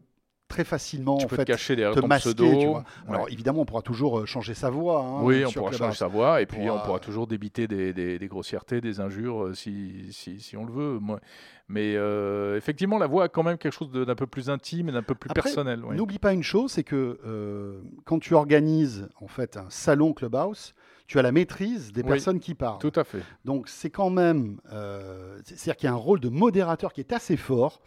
[0.55, 2.29] très facilement Tu en peux fait te cacher derrière te ton masquer.
[2.33, 2.59] pseudo.
[2.59, 2.83] tu vois.
[3.09, 3.33] Alors Ouais.
[3.33, 5.01] évidemment, on pourra toujours euh, changer sa voix.
[5.01, 7.91] hein, oui, on pourra changer sa voix et puis pourra- on pourra toujours débiter des,
[7.93, 10.99] des- des grossièretés, des injures euh, si, si, si on le veut.
[10.99, 11.19] Moi.
[11.67, 14.91] Mais euh, effectivement, la voix a quand même quelque chose d'un peu plus intime et
[14.93, 15.81] d'un peu plus Après, personnel.
[15.83, 15.95] oui.
[15.97, 20.73] N'oublie pas une chose, c'est que euh, quand tu organises en fait un salon Clubhouse,
[21.07, 22.07] tu as la maîtrise des Oui.
[22.07, 22.79] personnes qui parlent.
[22.79, 23.21] Tout à fait.
[23.43, 27.01] Donc c'est quand même, euh, c'est- c'est-à-dire qu'il y a un rôle de modérateur qui
[27.01, 27.81] est assez fort.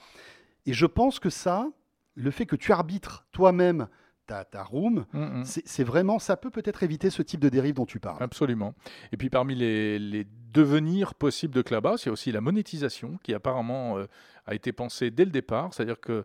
[0.66, 1.68] Et je pense que ça,
[2.18, 3.88] le fait que tu arbitres toi-même
[4.26, 5.06] ta, ta room.
[5.12, 5.44] Mm, mm.
[5.44, 8.22] C'est c'est vraiment, ça peut peut-être éviter ce type de dérive dont tu parles.
[8.22, 8.74] Absolument.
[9.12, 13.18] Et puis parmi les, les devenirs possibles de Clubhouse, il y a aussi la monétisation
[13.22, 14.06] qui apparemment euh,
[14.46, 15.72] a été pensée dès le départ.
[15.72, 16.24] C'est-à-dire que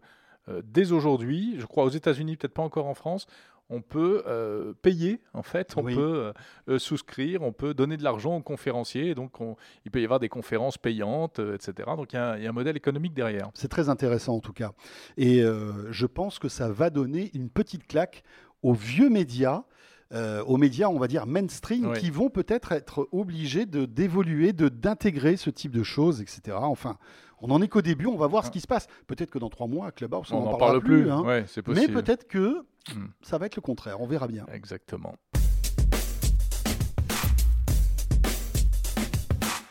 [0.50, 3.28] euh, dès aujourd'hui, je crois aux États-Unis, peut-être pas encore en France,
[3.74, 5.96] on peut euh, payer, en fait, on Oui.
[5.96, 6.32] peut
[6.70, 9.56] euh, souscrire, on peut donner de l'argent aux conférenciers, donc on-
[9.86, 11.90] il peut y avoir des conférences payantes, euh, etc.
[11.98, 13.50] Donc il y, a un- il y a un modèle économique derrière.
[13.54, 14.72] C'est très intéressant en tout cas.
[15.18, 18.24] Et je pense que ça va donner une petite claque
[18.62, 19.64] aux vieux médias.
[20.12, 21.98] euh, aux médias, on va dire mainstream, Oui.
[22.00, 26.56] qui vont peut-être être obligés de d'évoluer, de d'intégrer ce type de choses, etc.
[26.60, 26.98] Enfin,
[27.44, 28.88] on n'en est qu'au début, on va voir ce qui se passe.
[29.06, 31.22] Peut-être que dans trois mois, à Clubhouse, on On n'en parle plus, hein.
[31.24, 33.08] Ouais, Mais peut-être que Hmm.
[33.22, 34.46] ça va être le contraire, on verra bien.
[34.52, 35.16] Exactement.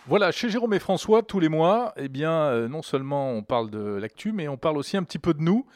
[0.06, 3.70] Voilà, chez Jérôme et François, tous les mois, eh bien, euh, non seulement on parle
[3.70, 5.66] de l'actu, mais on parle aussi un petit peu de nous.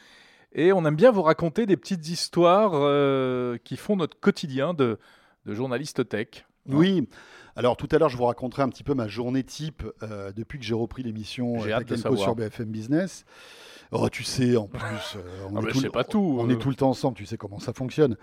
[0.53, 4.97] Et on aime bien vous raconter des petites histoires euh, qui font notre quotidien de,
[5.45, 6.45] de journaliste tech.
[6.67, 7.07] Oui.
[7.57, 10.59] Alors tout à l'heure, je vous raconterai un petit peu ma journée type euh, depuis
[10.59, 13.25] que j'ai repris l'émission euh, sur BFM Business.
[13.91, 16.53] Oh, tu sais, en plus, euh, on, Ah est bah, tout pas tout, on euh.
[16.53, 18.15] est tout le temps ensemble, tu sais comment ça fonctionne.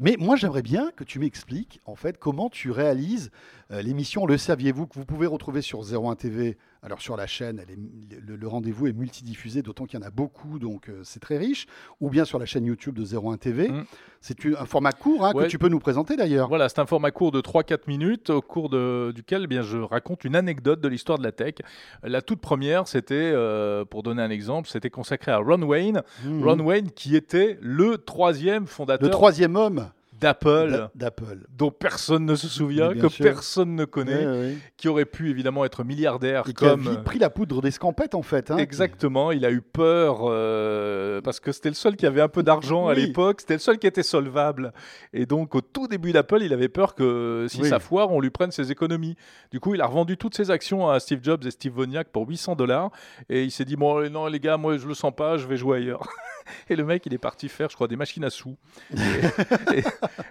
[0.00, 3.30] Mais moi, j'aimerais bien que tu m'expliques, en fait, comment tu réalises
[3.70, 6.58] l'émission Le Saviez-vous que vous pouvez retrouver sur 01 TV.
[6.82, 10.06] Alors sur la chaîne, elle est- le, le rendez-vous est multidiffusé, d'autant qu'il y en
[10.06, 11.66] a beaucoup, donc euh, c'est très riche.
[12.00, 13.68] Ou bien sur la chaîne YouTube de 01 TV.
[13.68, 13.84] Mm.
[14.22, 15.44] C'est un format court hein, Ouais.
[15.44, 16.48] que tu peux nous présenter d'ailleurs.
[16.48, 19.78] Voilà, c'est un format court de 3-4 minutes, au cours de- duquel eh bien, je
[19.78, 21.54] raconte une anecdote de l'histoire de la tech.
[22.02, 26.02] La toute première, c'était, euh, pour donner un exemple, c'était consacré à Ron Wayne.
[26.24, 26.44] Mhm.
[26.44, 31.46] Ron Wayne qui était le troisième fondateur Le troisième homme d'Apple, d'a- d'Apple.
[31.56, 33.24] dont personne ne se souvient, que sûr.
[33.24, 37.62] personne ne connaît, qui aurait pu évidemment être milliardaire Et qui a pris la poudre
[37.62, 38.50] d'escampette en fait.
[38.50, 38.56] hein.
[38.58, 42.42] Exactement, il a eu peur euh, parce que c'était le seul qui avait un peu
[42.42, 44.72] d'argent à l'époque, c'était le seul qui était solvable.
[45.12, 48.30] Et donc au tout début d'Apple, il avait peur que si ça foire, on lui
[48.30, 49.16] prenne ses économies.
[49.50, 52.28] Du coup, il a revendu toutes ses actions à Steve Jobs et Steve Wozniak pour
[52.28, 52.90] 800 dollars.
[53.28, 55.56] Et il s'est dit, bon, non les gars, moi je le sens pas, je vais
[55.56, 56.06] jouer ailleurs.
[56.68, 58.56] Et le mec, il est parti faire, je crois, des machines à sous.
[58.92, 59.84] Et, et-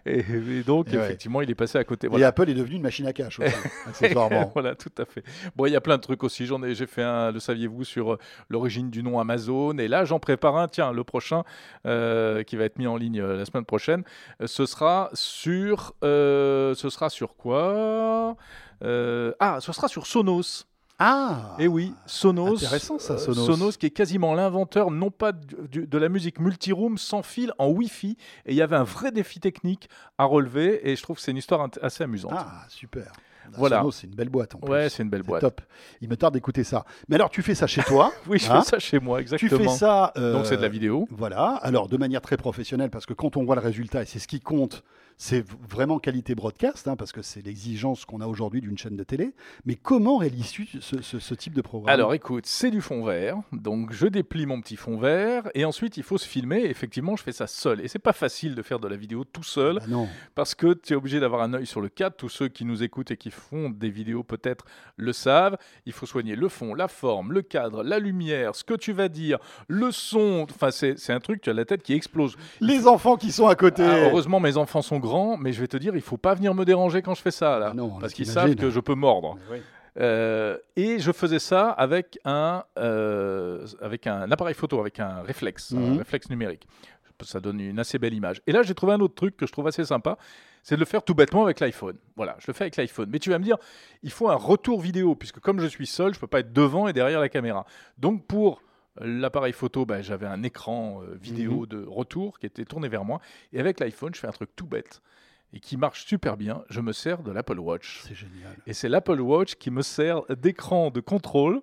[0.05, 0.23] et
[0.65, 1.03] donc, Et ouais.
[1.03, 2.07] effectivement, il est passé à côté.
[2.11, 2.23] Et.
[2.23, 3.53] Apple est devenu une machine à cash aussi,
[3.87, 4.51] accessoirement.
[4.53, 5.23] voilà, tout à fait.
[5.55, 6.45] Bon, il y a plein de trucs aussi.
[6.45, 9.77] J'en ai, j'ai fait un, le saviez-vous, sur euh, l'origine du nom Amazon.
[9.77, 10.67] Et là, j'en prépare un.
[10.67, 11.43] Tiens, le prochain,
[11.85, 14.03] euh, qui va être mis en ligne euh, la semaine prochaine,
[14.45, 18.35] ce sera sur, euh, ce sera sur quoi?
[18.83, 20.65] Euh, Ah, ce sera sur Sonos.
[21.01, 22.55] Ah Eh oui, Sonos.
[22.57, 23.71] Intéressant, ça, euh, Sonos.
[23.77, 28.17] qui est quasiment l'inventeur, non pas du- de la musique multiroom sans fil en Wi-Fi.
[28.45, 30.89] Et il y avait un vrai défi technique à relever.
[30.89, 32.33] Et je trouve que c'est une histoire assez amusante.
[32.35, 33.13] Ah, super.
[33.53, 33.77] Voilà.
[33.79, 34.69] Sonos, c'est une belle boîte en plus.
[34.71, 35.41] ouais, c'est une belle boîte.
[35.41, 35.61] top.
[36.01, 36.85] Il me tarde d'écouter ça.
[37.07, 38.11] Mais alors, tu fais ça chez toi.
[38.27, 39.71] Oui, je Hein fais ça chez moi, tu exactement.
[39.71, 40.11] fais ça.
[40.17, 41.07] euh, Donc c'est de la vidéo.
[41.09, 41.55] Voilà.
[41.63, 44.27] Alors, de manière très professionnelle, parce que quand on voit le résultat, et c'est ce
[44.27, 44.83] qui compte,
[45.21, 49.03] c'est vraiment qualité broadcast, hein, parce que c'est l'exigence qu'on a aujourd'hui d'une chaîne de
[49.03, 49.33] télé.
[49.65, 51.93] Mais comment réalises-tu ce, ce- ce type de programme?
[51.93, 55.97] Alors écoute, c'est du fond vert, donc je déplie mon petit fond vert et ensuite
[55.97, 56.61] il faut se filmer.
[56.63, 59.43] Effectivement, je fais ça seul et c'est pas facile de faire de la vidéo tout
[59.43, 60.07] seul Bah non.
[60.35, 62.15] parce que tu es obligé d'avoir un œil sur le cadre.
[62.15, 64.63] Tous ceux qui nous écoutent et qui font des vidéos peut-être
[64.95, 65.57] le savent.
[65.85, 69.09] Il faut soigner le fond, la forme, le cadre, la lumière, ce que tu vas
[69.09, 70.47] dire, le son.
[70.49, 72.37] Enfin, c'est c'est un truc, tu as la tête qui explose.
[72.61, 73.83] Les enfants qui sont à côté.
[73.83, 75.08] Ah, heureusement, mes enfants sont grands,
[75.39, 77.59] mais je vais te dire, il faut pas venir me déranger quand je fais ça
[77.59, 79.37] là, Ah non, parce qu'ils savent que je peux mordre.
[79.51, 79.57] Oui.
[79.99, 85.71] Euh, et je faisais ça avec un, euh, avec un appareil photo, avec un réflexe,
[85.71, 85.95] Mhm.
[85.95, 86.67] un réflexe numérique.
[87.23, 88.41] Ça donne une assez belle image.
[88.47, 90.17] Et là, j'ai trouvé un autre truc que je trouve assez sympa,
[90.63, 91.97] c'est de le faire tout bêtement avec l'iPhone.
[92.15, 93.09] Voilà, je le fais avec l'iPhone.
[93.11, 93.57] Mais tu vas me dire,
[94.03, 96.87] il faut un retour vidéo, puisque comme je suis seul, je peux pas être devant
[96.87, 97.65] et derrière la caméra.
[97.97, 98.61] Donc pour
[98.99, 103.19] l'appareil photo, bah, j'avais un écran euh, vidéo de retour qui était tourné vers moi.
[103.53, 105.01] Et avec l'iPhone, je fais un truc tout bête
[105.53, 106.63] et qui marche super bien.
[106.69, 108.01] Je me sers de l'Apple Watch.
[108.03, 108.55] C'est génial.
[108.67, 111.61] Et c'est l'Apple Watch qui me sert d'écran de contrôle,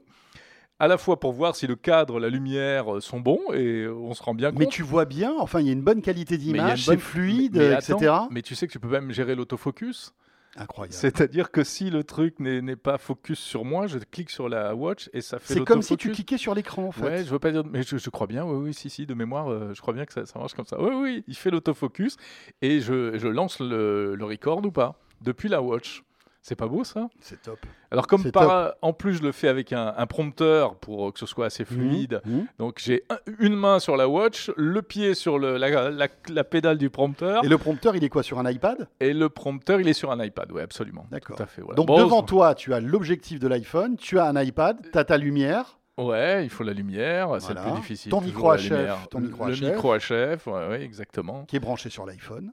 [0.79, 4.13] à la fois pour voir si le cadre, la lumière euh, sont bons, et on
[4.15, 4.59] se rend bien compte.
[4.59, 7.73] Mais tu vois bien, enfin, il y a une bonne qualité d'image, c'est fluide, mais
[7.73, 7.95] etc.
[7.95, 10.13] attends, mais tu sais que tu peux même gérer l'autofocus.
[10.57, 10.95] Incroyable.
[10.95, 15.11] C'est-à-dire que si le truc n'est pas focus sur moi, je clique sur la watch
[15.13, 17.03] et ça fait C'est comme si tu cliquais sur l'écran, en fait.
[17.03, 19.15] Ouais, je veux pas dire, mais je, je crois bien, oui, oui, si, si, de
[19.15, 20.81] mémoire, euh, je crois bien que ça, ça marche comme ça.
[20.81, 22.17] Oui, oui, il fait l'autofocus
[22.63, 26.03] et je, je lance le, le record ou pas depuis la watch.
[26.49, 27.59] C'est pas beau ça C'est top.
[27.91, 31.27] Alors comme par, en plus je le fais avec un, un prompteur pour que ce
[31.27, 32.21] soit assez fluide.
[32.25, 32.47] Mhm.
[32.61, 36.45] Donc j'ai un- une main sur la watch, le pied sur le- la, la- la
[36.45, 38.87] pédale du prompteur Et le prompteur, il est quoi Sur un iPad?
[39.01, 40.53] Et le prompteur il est sur un iPad.
[40.53, 41.05] Oui, absolument.
[41.11, 41.37] D'accord.
[41.37, 41.63] Tout à fait.
[41.63, 41.75] Voilà.
[41.75, 45.03] Donc Bon, devant toi, tu as l'objectif de l'iPhone, tu as un iPad, tu as
[45.05, 45.79] ta lumière.
[45.99, 48.11] Ouais, il faut la lumière, c'est le plus difficile.
[48.13, 49.63] Ton micro HF, ton micro le HF.
[49.63, 51.45] micro HF, ouais, ouais, exactement.
[51.47, 52.53] qui est branché sur l'iPhone.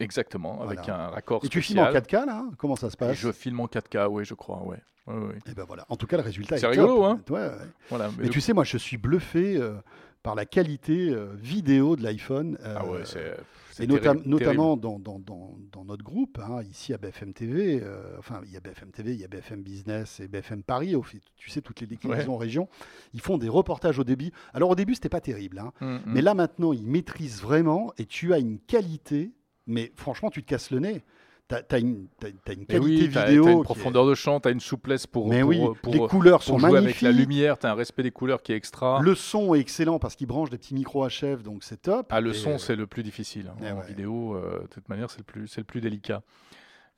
[0.00, 2.24] Exactement, avec un raccord Et tu filmes en spécial.
[2.24, 2.50] 4K là hein?
[2.58, 3.16] Comment ça se passe?
[3.16, 4.78] Je filme en 4K, oui, je crois, ouais.
[5.06, 5.38] Ouais, ouais.
[5.50, 5.86] Et ben voilà.
[5.88, 6.72] En tout cas, le résultat est C'est top.
[6.72, 7.20] rigolo, hein?
[7.30, 7.50] Ouais, ouais.
[7.88, 9.74] Voilà, mais Mais le- tu sais, moi, je suis bluffé euh,
[10.22, 12.58] par la qualité euh, vidéo de l'iPhone.
[12.62, 13.36] Ah euh, ouais, c'est.
[13.82, 18.16] Et terrible, notamment dans, dans, dans, dans notre groupe, hein, ici à BFM TV, euh,
[18.18, 21.02] enfin il y a BFM TV, il y a BFM Business et BFM Paris, au
[21.02, 22.68] fait, tu sais, toutes les déclinaisons en région,
[23.14, 24.32] ils font des reportages au début.
[24.52, 25.72] Alors au début, c'était pas terrible, hein.
[25.80, 26.00] Mm, mm.
[26.06, 29.30] mais là maintenant, ils maîtrisent vraiment et tu as une qualité,
[29.70, 31.02] mais franchement, tu te casses le nez.
[31.48, 33.44] Tu as, une, t'as- t'as une Mais qualité oui, t'as- vidéo.
[33.44, 35.98] t'as une est- profondeur de champ, t'as une souplesse pour, Mais pour, oui, pour, les
[36.06, 37.02] couleurs sont jouer magnifiques.
[37.02, 39.00] avec la lumière, t'as un respect des couleurs qui est extra.
[39.02, 42.06] Le son est excellent parce qu'ils branchent des petits micros HF, donc c'est top.
[42.10, 43.48] Ah, le Et, son, euh, c'est le plus difficile.
[43.50, 43.56] hein.
[43.66, 43.86] eh en ouais.
[43.88, 46.22] vidéo, euh, de toute manière, c'est le plus, c'est le plus délicat.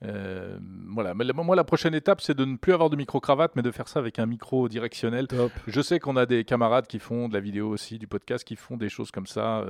[0.04, 0.58] Euh,
[0.88, 1.14] voilà.
[1.14, 3.86] Mais moi, la prochaine étape, c'est de ne plus avoir de micro-cravate, mais de faire
[3.88, 5.28] ça avec un micro directionnel.
[5.28, 5.52] top.
[5.66, 8.56] Je sais qu'on a des camarades qui font de la vidéo aussi, du podcast, qui
[8.56, 9.64] font des choses comme ça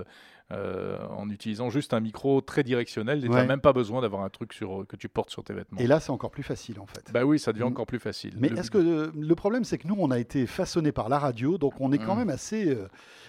[0.50, 3.18] euh, euh, en utilisant juste un micro très directionnel.
[3.18, 5.52] Et tu n'as même pas besoin d'avoir un truc sur, que tu portes sur tes
[5.55, 5.78] vêtements.
[5.78, 7.11] Et là, c'est encore plus facile en fait.
[7.12, 8.35] Bah oui, ça devient encore plus facile.
[8.38, 11.09] Mais Le- est-ce que euh, le problème, c'est que nous, on a été façonné par
[11.09, 12.18] la radio, donc on est quand Mm.
[12.18, 12.88] même assez, euh,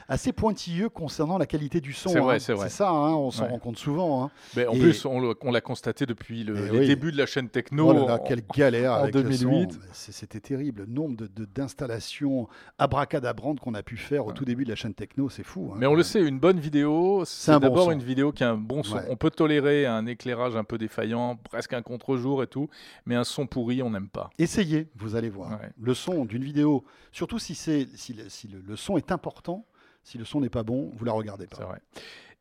[0.10, 2.10] assez pointilleux concernant la qualité du son.
[2.10, 2.40] C'est vrai, hein.
[2.40, 2.70] c'est vrai.
[2.70, 3.50] ça, hein, on s'en Ouais.
[3.52, 4.24] rend compte souvent.
[4.26, 4.32] hein.
[4.56, 6.88] Mais en Et- plus, on l'a constaté depuis le, Eh oui.
[6.88, 7.90] débuts de la chaîne techno.
[7.90, 9.72] Oh là là, en- quelle galère en avec le 2008.
[9.74, 9.80] son.
[9.80, 10.82] Mais c'est- C'était terrible.
[10.82, 12.48] Le nombre de- de- d'installations
[12.78, 15.74] abracadabrantes qu'on a pu faire au tout début de la chaîne techno, c'est fou.
[15.76, 16.94] Mais on le sait, une bonne vidéo,
[17.26, 18.96] c'est un d'abord une vidéo qui a un bon son.
[18.98, 19.06] Ouais.
[19.10, 22.70] On peut tolérer un éclairage un peu défaillant, presque un contre-jour et tout,
[23.06, 24.30] mais un son pourri, on n'aime pas.
[24.40, 25.52] Essayez, vous allez voir.
[25.52, 25.70] Ouais.
[25.80, 29.66] Le son d'une vidéo, surtout si, c'est, si, le, si le- le son est important,
[30.04, 31.66] si le son n'est pas bon, vous la regardez C'est pas.
[31.66, 31.80] vrai.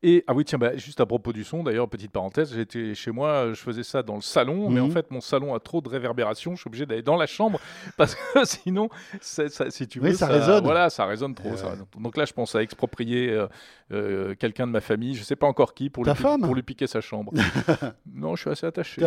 [0.04, 3.12] Et ah oui, tiens, bah, juste à propos du son, d'ailleurs, petite parenthèse, j'étais chez
[3.12, 4.90] moi, je faisais ça dans le salon, mais en Mhm.
[4.90, 7.60] fait, mon salon a trop de réverbération, je suis obligé d'aller dans la chambre
[7.96, 8.88] parce que sinon,
[9.20, 10.64] ça- si tu veux, Oui, ça résonne.
[10.64, 11.56] Voilà, ça résonne trop.
[11.56, 11.86] Ça résonne.
[12.00, 13.46] Donc là, je pense à exproprier euh,
[13.92, 16.54] euh, quelqu'un de ma famille, je sais pas encore qui, pour, Ta lui, femme pour
[16.56, 17.32] lui piquer sa chambre.
[18.12, 19.02] non, je suis assez attaché.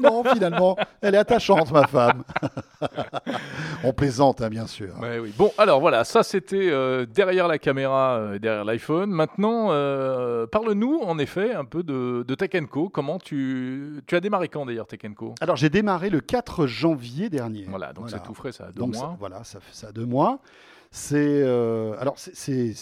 [0.00, 2.22] Non, finalement, elle est attachante, ma femme.
[3.82, 4.94] On plaisante, hein, bien sûr.
[5.00, 5.32] Ouais, oui.
[5.36, 9.10] Bon, alors voilà, ça c'était euh, derrière la caméra, euh, derrière l'iPhone.
[9.10, 9.68] Maintenant,
[10.04, 12.34] euh, parle-nous en effet un peu de, de
[12.66, 12.88] Co.
[12.88, 14.86] Comment tu, tu as démarré quand d'ailleurs
[15.16, 15.34] Co?
[15.40, 17.64] Alors, j'ai démarré le 4 janvier dernier.
[17.68, 19.16] Voilà, donc c'est tout frais, ça a deux Donc, ça- mois.
[19.18, 20.40] voilà, ça fait ça a deux mois.
[20.90, 21.16] C'est.
[21.42, 22.72] euh, alors, c'est-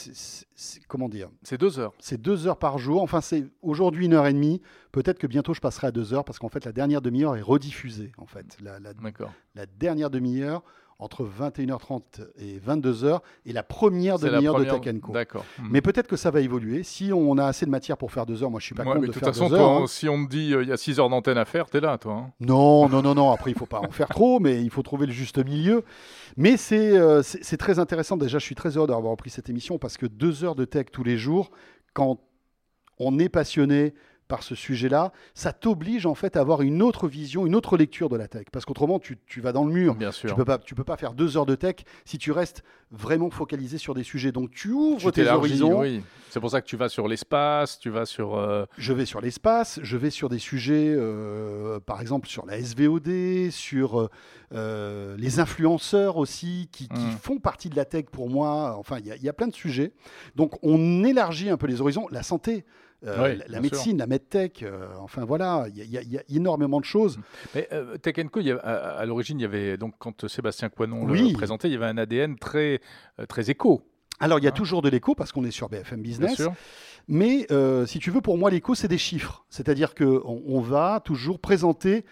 [0.86, 1.28] Comment dire?
[1.42, 1.92] C'est deux heures.
[1.98, 3.02] C'est deux heures par jour.
[3.02, 4.60] Enfin, c'est aujourd'hui une heure et demie.
[4.92, 7.40] Peut-être que bientôt je passerai à deux heures parce qu'en fait, la dernière demi-heure est
[7.42, 8.12] rediffusée.
[8.18, 9.32] En fait, la, la- D'accord.
[9.54, 10.62] la dernière demi-heure
[11.02, 12.02] entre 21h30
[12.38, 15.12] et 22h et la première demi-heure de Co.
[15.12, 15.44] D'accord.
[15.58, 15.68] Hmm.
[15.70, 16.82] Mais peut-être que ça va évoluer.
[16.82, 18.88] Si on a assez de matière pour faire deux heures, moi je suis pas Ouais,
[18.90, 19.82] contre mais de toute faire façon, deux toi, heures.
[19.82, 19.86] hein.
[19.86, 21.98] si on te dit euh, il y a six heures d'antenne à faire, t'es là,
[21.98, 22.14] toi.
[22.14, 22.32] hein.
[22.40, 23.30] Non, non, non, non.
[23.32, 25.84] Après, il faut pas en faire trop, mais il faut trouver le juste milieu.
[26.36, 28.16] Mais c'est euh, c'est c'est très intéressant.
[28.16, 30.86] Déjà, je suis très heureux d'avoir repris cette émission parce que deux heures de tech
[30.92, 31.50] tous les jours,
[31.94, 32.20] quand
[32.98, 33.94] on est passionné
[34.28, 38.08] par ce sujet-là, ça t'oblige en fait à avoir une autre vision, une autre lecture
[38.08, 38.46] de la tech.
[38.50, 39.94] Parce qu'autrement, tu, tu vas dans le mur.
[39.94, 40.36] Bien Tu sûr.
[40.36, 43.76] peux pas, tu peux pas faire deux heures de tech si tu restes vraiment focalisé
[43.78, 44.32] sur des sujets.
[44.32, 45.80] Donc tu ouvres Tu tes horizons.
[45.80, 46.02] oui.
[46.30, 48.34] C'est pour ça que tu vas sur l'espace, tu vas sur.
[48.36, 52.58] euh, Je vais sur l'espace, je vais sur des sujets, euh, par exemple sur la
[52.58, 54.08] SVOD, sur
[54.54, 57.10] euh, les influenceurs aussi, qui, qui Mm.
[57.20, 58.76] font partie de la tech pour moi.
[58.78, 59.92] Enfin, il y, a- il y a plein de sujets.
[60.36, 62.06] Donc, on élargit un peu les horizons.
[62.10, 62.64] La santé,
[63.06, 66.78] euh, Oui, la, médecine, la medtech, euh, enfin voilà, il y, a- y y énormément
[66.80, 67.18] de choses.
[67.54, 70.28] Mais euh, Tech Co, il y a- à, à l'origine, il y avait donc quand
[70.28, 71.28] Sébastien Coinon Oui.
[71.30, 72.80] le présentait, il y avait un ADN très
[73.20, 73.82] euh, très éco,
[74.20, 74.52] Alors, il y a Ah.
[74.56, 76.36] toujours de l'écho parce qu'on est sur BFM bien Business.
[76.36, 76.52] sûr.
[77.08, 77.46] Mais
[77.86, 79.44] si tu veux, pour moi, l'écho, c'est des chiffres.
[79.50, 82.04] C'est-à-dire qu'on on va toujours présenter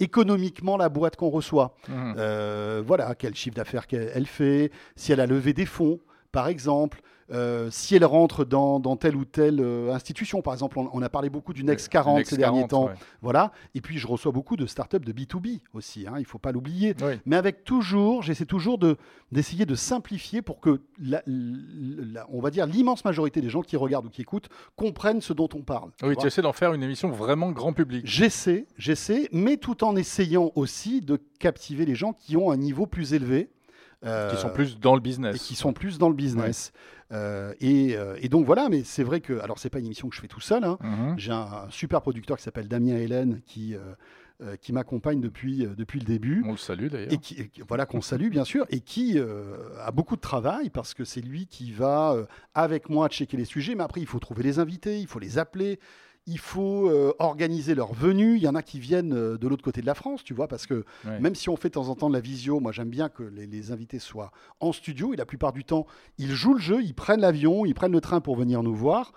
[0.00, 1.74] économiquement la boîte qu'on reçoit.
[1.88, 2.80] Mhm.
[2.86, 6.00] Voilà, quel chiffre d'affaires qu'elle elle fait, si elle a levé des fonds,
[6.32, 10.40] par exemple, euh, si elle rentre dans, dans telle ou telle euh, institution.
[10.42, 12.86] Par exemple, on, on a parlé beaucoup du Next 40 Next ces derniers 40, temps.
[12.86, 12.94] ouais.
[13.22, 13.52] Voilà.
[13.74, 16.52] Et puis, je reçois beaucoup de startups de B2B aussi, hein, il ne faut pas
[16.52, 16.94] l'oublier.
[17.02, 17.14] Oui.
[17.26, 18.96] Mais avec toujours, j'essaie toujours de,
[19.32, 23.76] d'essayer de simplifier pour que, la- la- on va dire, l'immense majorité des gens qui
[23.76, 25.90] regardent ou qui écoutent comprennent ce dont on parle.
[25.98, 26.22] tu Oui, vois.
[26.22, 28.02] tu essaies d'en faire une émission vraiment grand public.
[28.06, 32.86] J'essaie, j'essaie, mais tout en essayant aussi de captiver les gens qui ont un niveau
[32.86, 33.50] plus élevé.
[34.04, 35.42] Euh, Qui sont plus dans le et business.
[35.42, 36.72] qui sont plus dans le business.
[37.10, 40.08] Euh, et, euh, et donc voilà, mais c'est vrai que, alors c'est pas une émission
[40.08, 40.76] que je fais tout seul, hein.
[40.82, 41.14] Mhm.
[41.18, 43.78] j'ai un, un super producteur qui s'appelle Damien Hélène qui, euh,
[44.42, 46.44] euh, qui m'accompagne depuis, euh, depuis le début.
[46.46, 47.12] On le salue d'ailleurs.
[47.12, 50.68] Et qui, et voilà qu'on salue bien sûr, et qui euh, a beaucoup de travail
[50.70, 53.74] parce que c'est lui qui va euh, avec moi checker les sujets.
[53.74, 55.80] Mais après, il faut trouver les invités, il faut les appeler,
[56.28, 58.36] il faut euh, organiser leur venue.
[58.36, 60.46] Il y en a qui viennent euh, de l'autre côté de la France, tu vois,
[60.46, 61.18] parce que Ouais.
[61.20, 63.22] même si on fait de temps en temps de la visio, moi j'aime bien que
[63.22, 65.12] les, les invités soient en studio.
[65.14, 65.86] Et la plupart du temps,
[66.18, 69.12] ils jouent le jeu, ils prennent l'avion, ils prennent le train pour venir nous voir.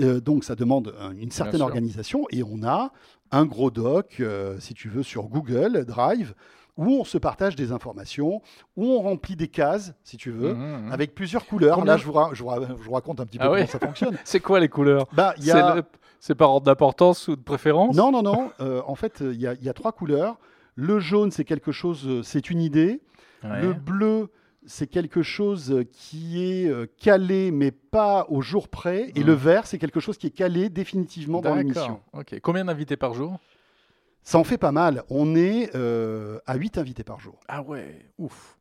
[0.00, 2.26] Euh, donc ça demande un- une certaine organisation.
[2.30, 2.92] Et on a
[3.32, 4.22] un gros doc,
[4.60, 6.34] si tu veux, sur Google Drive,
[6.76, 8.42] où on se partage des informations,
[8.76, 10.92] où on remplit des cases, si tu veux, Mhm, mhm.
[10.92, 11.76] avec plusieurs couleurs.
[11.76, 14.16] Combien Là, je vous, ra- je raconte un petit peu Ah comment ouais ça fonctionne.
[14.24, 15.06] C'est quoi les couleurs?
[15.12, 15.76] Bah, a...
[16.20, 17.94] C'est par ordre d'importance ou de préférence?
[17.96, 18.50] Non, non, non.
[18.60, 20.38] euh, en fait, il y, a- il y a trois couleurs.
[20.74, 23.00] Le jaune, c'est quelque chose, euh, c'est une idée.
[23.44, 23.62] Ouais.
[23.62, 24.28] Le bleu,
[24.66, 29.12] c'est quelque chose euh, qui est calé, mais pas au jour près.
[29.14, 32.00] Et le vert, c'est quelque chose qui est calé définitivement dans l'émission.
[32.12, 32.38] Ok.
[32.42, 33.38] Combien d'invités par jour?
[34.26, 35.04] Ça en fait pas mal.
[35.08, 37.38] On est euh, à 8 invités par jour.
[37.46, 38.58] Ah ouais, ouf.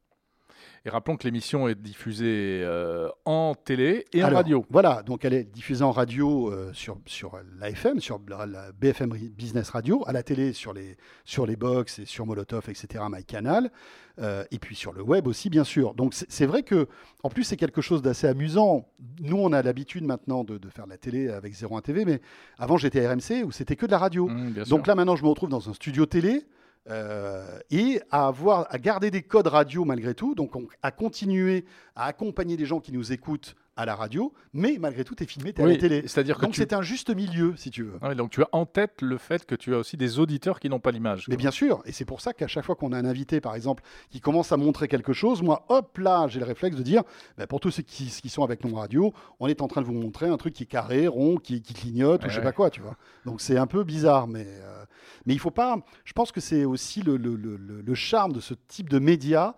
[0.86, 4.66] Et rappelons que l'émission est diffusée euh, en télé et en radio.
[4.70, 9.10] Voilà, donc elle est diffusée en radio euh, sur, sur l'AFM, sur la, la BFM
[9.10, 13.72] Business Radio, à la télé sur les, sur les box et sur Molotov, etc., MyCanal,
[14.20, 15.94] euh, et puis sur le web aussi, bien sûr.
[15.96, 16.88] Donc c'est vrai que,
[17.24, 18.88] en plus, c'est quelque chose d'assez amusant.
[19.22, 22.22] Nous, on a l'habitude maintenant de, de faire de la télé avec 01 TV, mais
[22.60, 24.28] avant, j'étais à RMC où c'était que de la radio.
[24.28, 26.46] Mmh, Donc là, maintenant, je me retrouve dans un studio télé.
[26.90, 28.32] Euh, et à
[28.78, 32.92] garder des codes radio malgré tout, donc on- à continuer à accompagner des gens qui
[32.92, 35.74] nous écoutent à la radio, mais malgré tout, tu es filmé, tu es à Oui,
[35.74, 36.02] la télé.
[36.08, 36.62] c'est-à-dire que Donc tu...
[36.62, 37.98] c'est un juste milieu, si tu veux.
[38.02, 40.70] Ah donc tu as en tête le fait que tu as aussi des auditeurs qui
[40.70, 41.26] n'ont pas l'image.
[41.28, 43.54] Mais bien sûr, et c'est pour ça qu'à chaque fois qu'on a un invité, par
[43.54, 47.04] exemple, qui commence à montrer quelque chose, moi, hop là, j'ai le réflexe de dire,
[47.38, 49.82] bah, pour tous ceux qui, qui sont avec nous en radio, on est en train
[49.82, 52.38] de vous montrer un truc qui est carré, rond, qui, qui clignote, ou je sais
[52.40, 52.44] ouais.
[52.44, 52.96] pas quoi, tu vois.
[53.26, 54.86] Donc c'est un peu bizarre, mais, euh,
[55.26, 55.78] mais il faut pas.
[56.06, 59.00] Je pense que c'est aussi le, le- le- le- le charme de ce type de
[59.00, 59.56] média.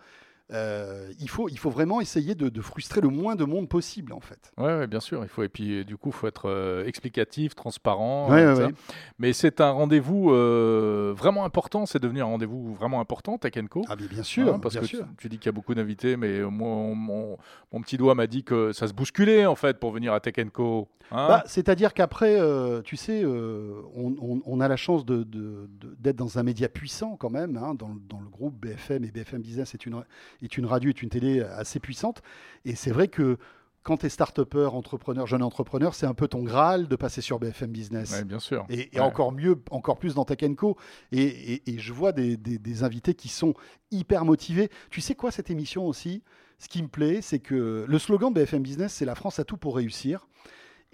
[0.54, 4.14] Euh, il, faut, il faut vraiment essayer de, de frustrer le moins de monde possible,
[4.14, 4.52] en fait.
[4.58, 5.22] Ouais, ouais, bien sûr.
[5.24, 8.32] Il faut et puis euh, du coup, faut être euh, explicatif, transparent.
[8.32, 8.74] Ouais, ouais.
[9.20, 11.86] Mais c'est un rendez-vous euh, vraiment important.
[11.86, 13.84] C'est devenu un rendez-vous vraiment important, Tech Co.
[13.90, 15.06] Ah, bien sûr, Hein, parce bien que sûr.
[15.18, 17.38] Tu, tu dis qu'il y a beaucoup d'invités, mais moi, on- mon,
[17.74, 20.36] mon petit doigt m'a dit que ça se bousculait en fait pour venir à Tech
[20.54, 20.88] Co.
[21.12, 21.28] hein.
[21.28, 25.70] Bah, C'est-à-dire qu'après, euh, tu sais, euh, on, on- on a la chance de- de-
[25.80, 29.04] de- d'être dans un média puissant quand même, hein, dans, le- dans le groupe BFM
[29.04, 30.04] et BFM Business est une,
[30.42, 32.22] est une radio, est une télé assez puissante.
[32.66, 33.38] Et c'est vrai que
[33.84, 37.40] quand tu es start-upper, entrepreneur, jeune entrepreneur, c'est un peu ton Graal de passer sur
[37.40, 38.12] BFM Business.
[38.12, 38.66] Ouais, bien sûr.
[38.70, 39.06] Et, et Ouais.
[39.06, 40.76] encore mieux, encore plus dans Tech Co.
[41.14, 43.54] Et, et- et je vois des, des- des invités qui sont
[43.92, 44.70] hyper motivés.
[44.90, 46.22] Tu sais quoi, cette émission aussi?
[46.60, 49.46] Ce qui me plaît, c'est que le slogan de BFM Business, c'est La France a
[49.46, 50.28] tout pour réussir.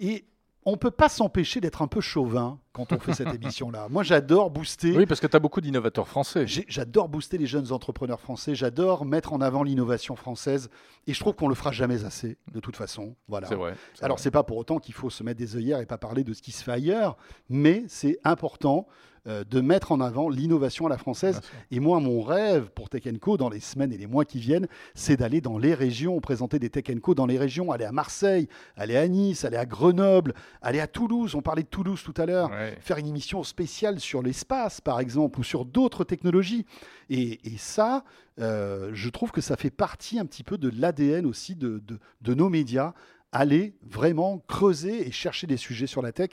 [0.00, 0.24] Et
[0.66, 3.88] on ne peut pas s'empêcher d'être un peu chauvin quand on fait cette émission-là.
[3.90, 4.96] Moi, j'adore booster.
[4.96, 6.46] Oui, parce que tu as beaucoup d'innovateurs français.
[6.46, 8.54] J'adore booster les jeunes entrepreneurs français.
[8.54, 10.70] J'adore mettre en avant l'innovation française.
[11.06, 13.14] Et je trouve qu'on le fera jamais assez, de toute façon.
[13.28, 13.46] Voilà.
[13.46, 13.74] C'est vrai.
[14.00, 16.32] Alors, c'est pas pour autant qu'il faut se mettre des œillères et pas parler de
[16.32, 17.16] ce qui se fait ailleurs,
[17.50, 18.86] mais c'est important
[19.26, 21.40] euh, de mettre en avant l'innovation à la française.
[21.70, 24.66] Et moi, mon rêve pour Tech Co dans les semaines et les mois qui viennent,
[24.94, 28.48] c'est d'aller dans les régions, présenter des Tech Co dans les régions, aller à Marseille,
[28.76, 31.34] aller à Nice, aller à Grenoble, aller à Toulouse.
[31.34, 32.50] On parlait de Toulouse tout à l'heure.
[32.50, 32.76] Ouais.
[32.80, 36.66] Faire une émission spéciale sur l'espace, par exemple, ou sur d'autres technologies.
[37.10, 38.04] Et, et ça,
[38.40, 41.98] euh, je trouve que ça fait partie un petit peu de l'ADN aussi de, de-
[42.20, 42.92] de nos médias.
[43.32, 46.30] Aller vraiment creuser et chercher des sujets sur la tech.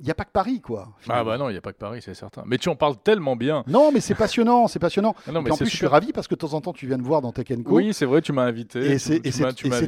[0.00, 0.88] Il n'y a pas que Paris, quoi.
[1.10, 2.42] Ah bah non, il n'y a pas que Paris, c'est certain.
[2.46, 3.64] Mais tu en parles tellement bien.
[3.66, 5.14] Non, mais c'est passionnant, c'est passionnant.
[5.28, 6.72] Ah non, Et mais en plus, je suis ravi parce que de temps en temps,
[6.72, 7.76] tu viens me voir dans Tech Co.
[7.76, 8.92] Oui, c'est vrai, tu m'as invité.
[8.92, 9.20] et c'est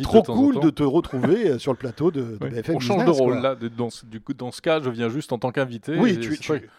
[0.02, 2.50] trop cool de te retrouver euh, sur le plateau de, de Ouais.
[2.50, 3.40] BFM On change de rôle quoi.
[3.42, 3.54] là.
[3.54, 5.96] de- Dans, ce- du coup, dans ce cas, je viens juste en tant qu'invité.
[5.98, 6.18] Oui,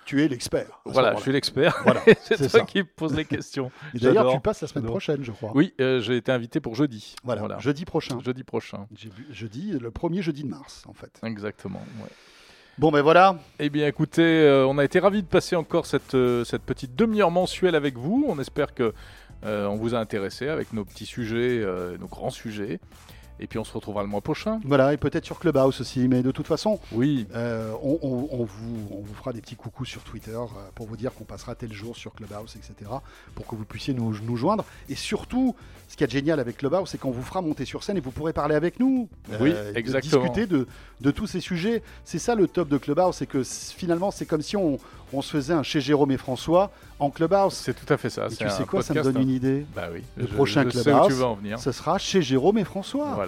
[0.06, 0.82] tu, es l'expert.
[0.86, 1.82] Voilà, je suis l'expert.
[1.84, 3.72] Voilà, c'est toi qui pose les questions.
[3.96, 5.52] D'ailleurs, tu passes la semaine prochaine, je crois.
[5.56, 7.16] Oui, euh, j'ai été invité pour jeudi.
[7.24, 8.20] Voilà, jeudi prochain.
[8.24, 8.86] Jeudi prochain.
[9.32, 11.20] Jeudi, le premier jeudi de mars, en fait.
[11.24, 11.82] Exactement.
[12.02, 12.10] ouais.
[12.80, 13.38] Bon, ben voilà.
[13.60, 16.96] Eh bien, écoutez, euh, on a été ravis de passer encore cette, euh, cette petite
[16.96, 18.26] demi-heure mensuelle avec vous.
[18.28, 18.96] On espère que
[19.46, 21.64] euh, on vous a intéressé avec nos petits sujets,
[22.00, 22.80] nos grands sujets.
[23.40, 24.60] Et puis, on se retrouvera le mois prochain.
[24.66, 26.08] Voilà, et peut-être sur Clubhouse aussi.
[26.08, 29.56] Mais de toute façon, Oui, euh, on, on- on vous, on vous fera des petits
[29.56, 32.90] coucous sur Twitter euh, pour vous dire qu'on passera tel jour sur Clubhouse, etc.
[33.36, 34.64] Pour que vous puissiez nous, nous joindre.
[34.90, 35.56] Et surtout,
[35.90, 38.12] ce qui est génial avec Clubhouse, c'est qu'on vous fera monter sur scène et vous
[38.12, 39.10] pourrez parler avec nous.
[39.40, 40.22] Oui, de exactement.
[40.24, 40.68] discuter de,
[41.02, 41.82] de tous ces sujets.
[42.06, 44.78] C'est ça le top de Clubhouse, c'est que finalement, c'est comme si on,
[45.12, 47.54] on se faisait un chez Jérôme et François en Clubhouse.
[47.54, 48.28] c'est tout à fait ça.
[48.28, 49.22] Et tu sais quoi, ça me donne hein.
[49.22, 49.66] une idée.
[49.76, 50.04] Bah oui.
[50.16, 51.24] Le je- prochain je Clubhouse.
[51.58, 53.12] Ce sera chez Jérôme et François.
[53.14, 53.23] Voilà.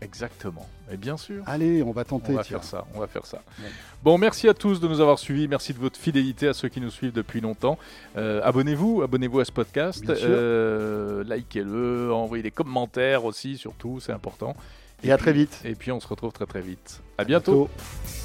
[0.00, 0.68] Exactement.
[0.92, 1.42] Et bien sûr.
[1.46, 2.32] Allez, on va tenter.
[2.32, 2.58] On va tiens.
[2.58, 3.40] faire ça, on va faire ça.
[3.58, 3.64] Bon.
[4.02, 6.80] Bon, merci à tous de nous avoir suivis, merci de votre fidélité à ceux qui
[6.80, 7.78] nous suivent depuis longtemps.
[8.18, 10.04] Euh, abonnez-vous, abonnez-vous à ce podcast.
[10.10, 14.54] Euh, likez-le, envoyez des commentaires aussi, surtout, c'est important.
[15.02, 15.58] Et à puis- très vite.
[15.64, 17.00] Et puis on se retrouve très très vite.
[17.16, 17.68] À bientôt.
[17.70, 18.23] bientôt.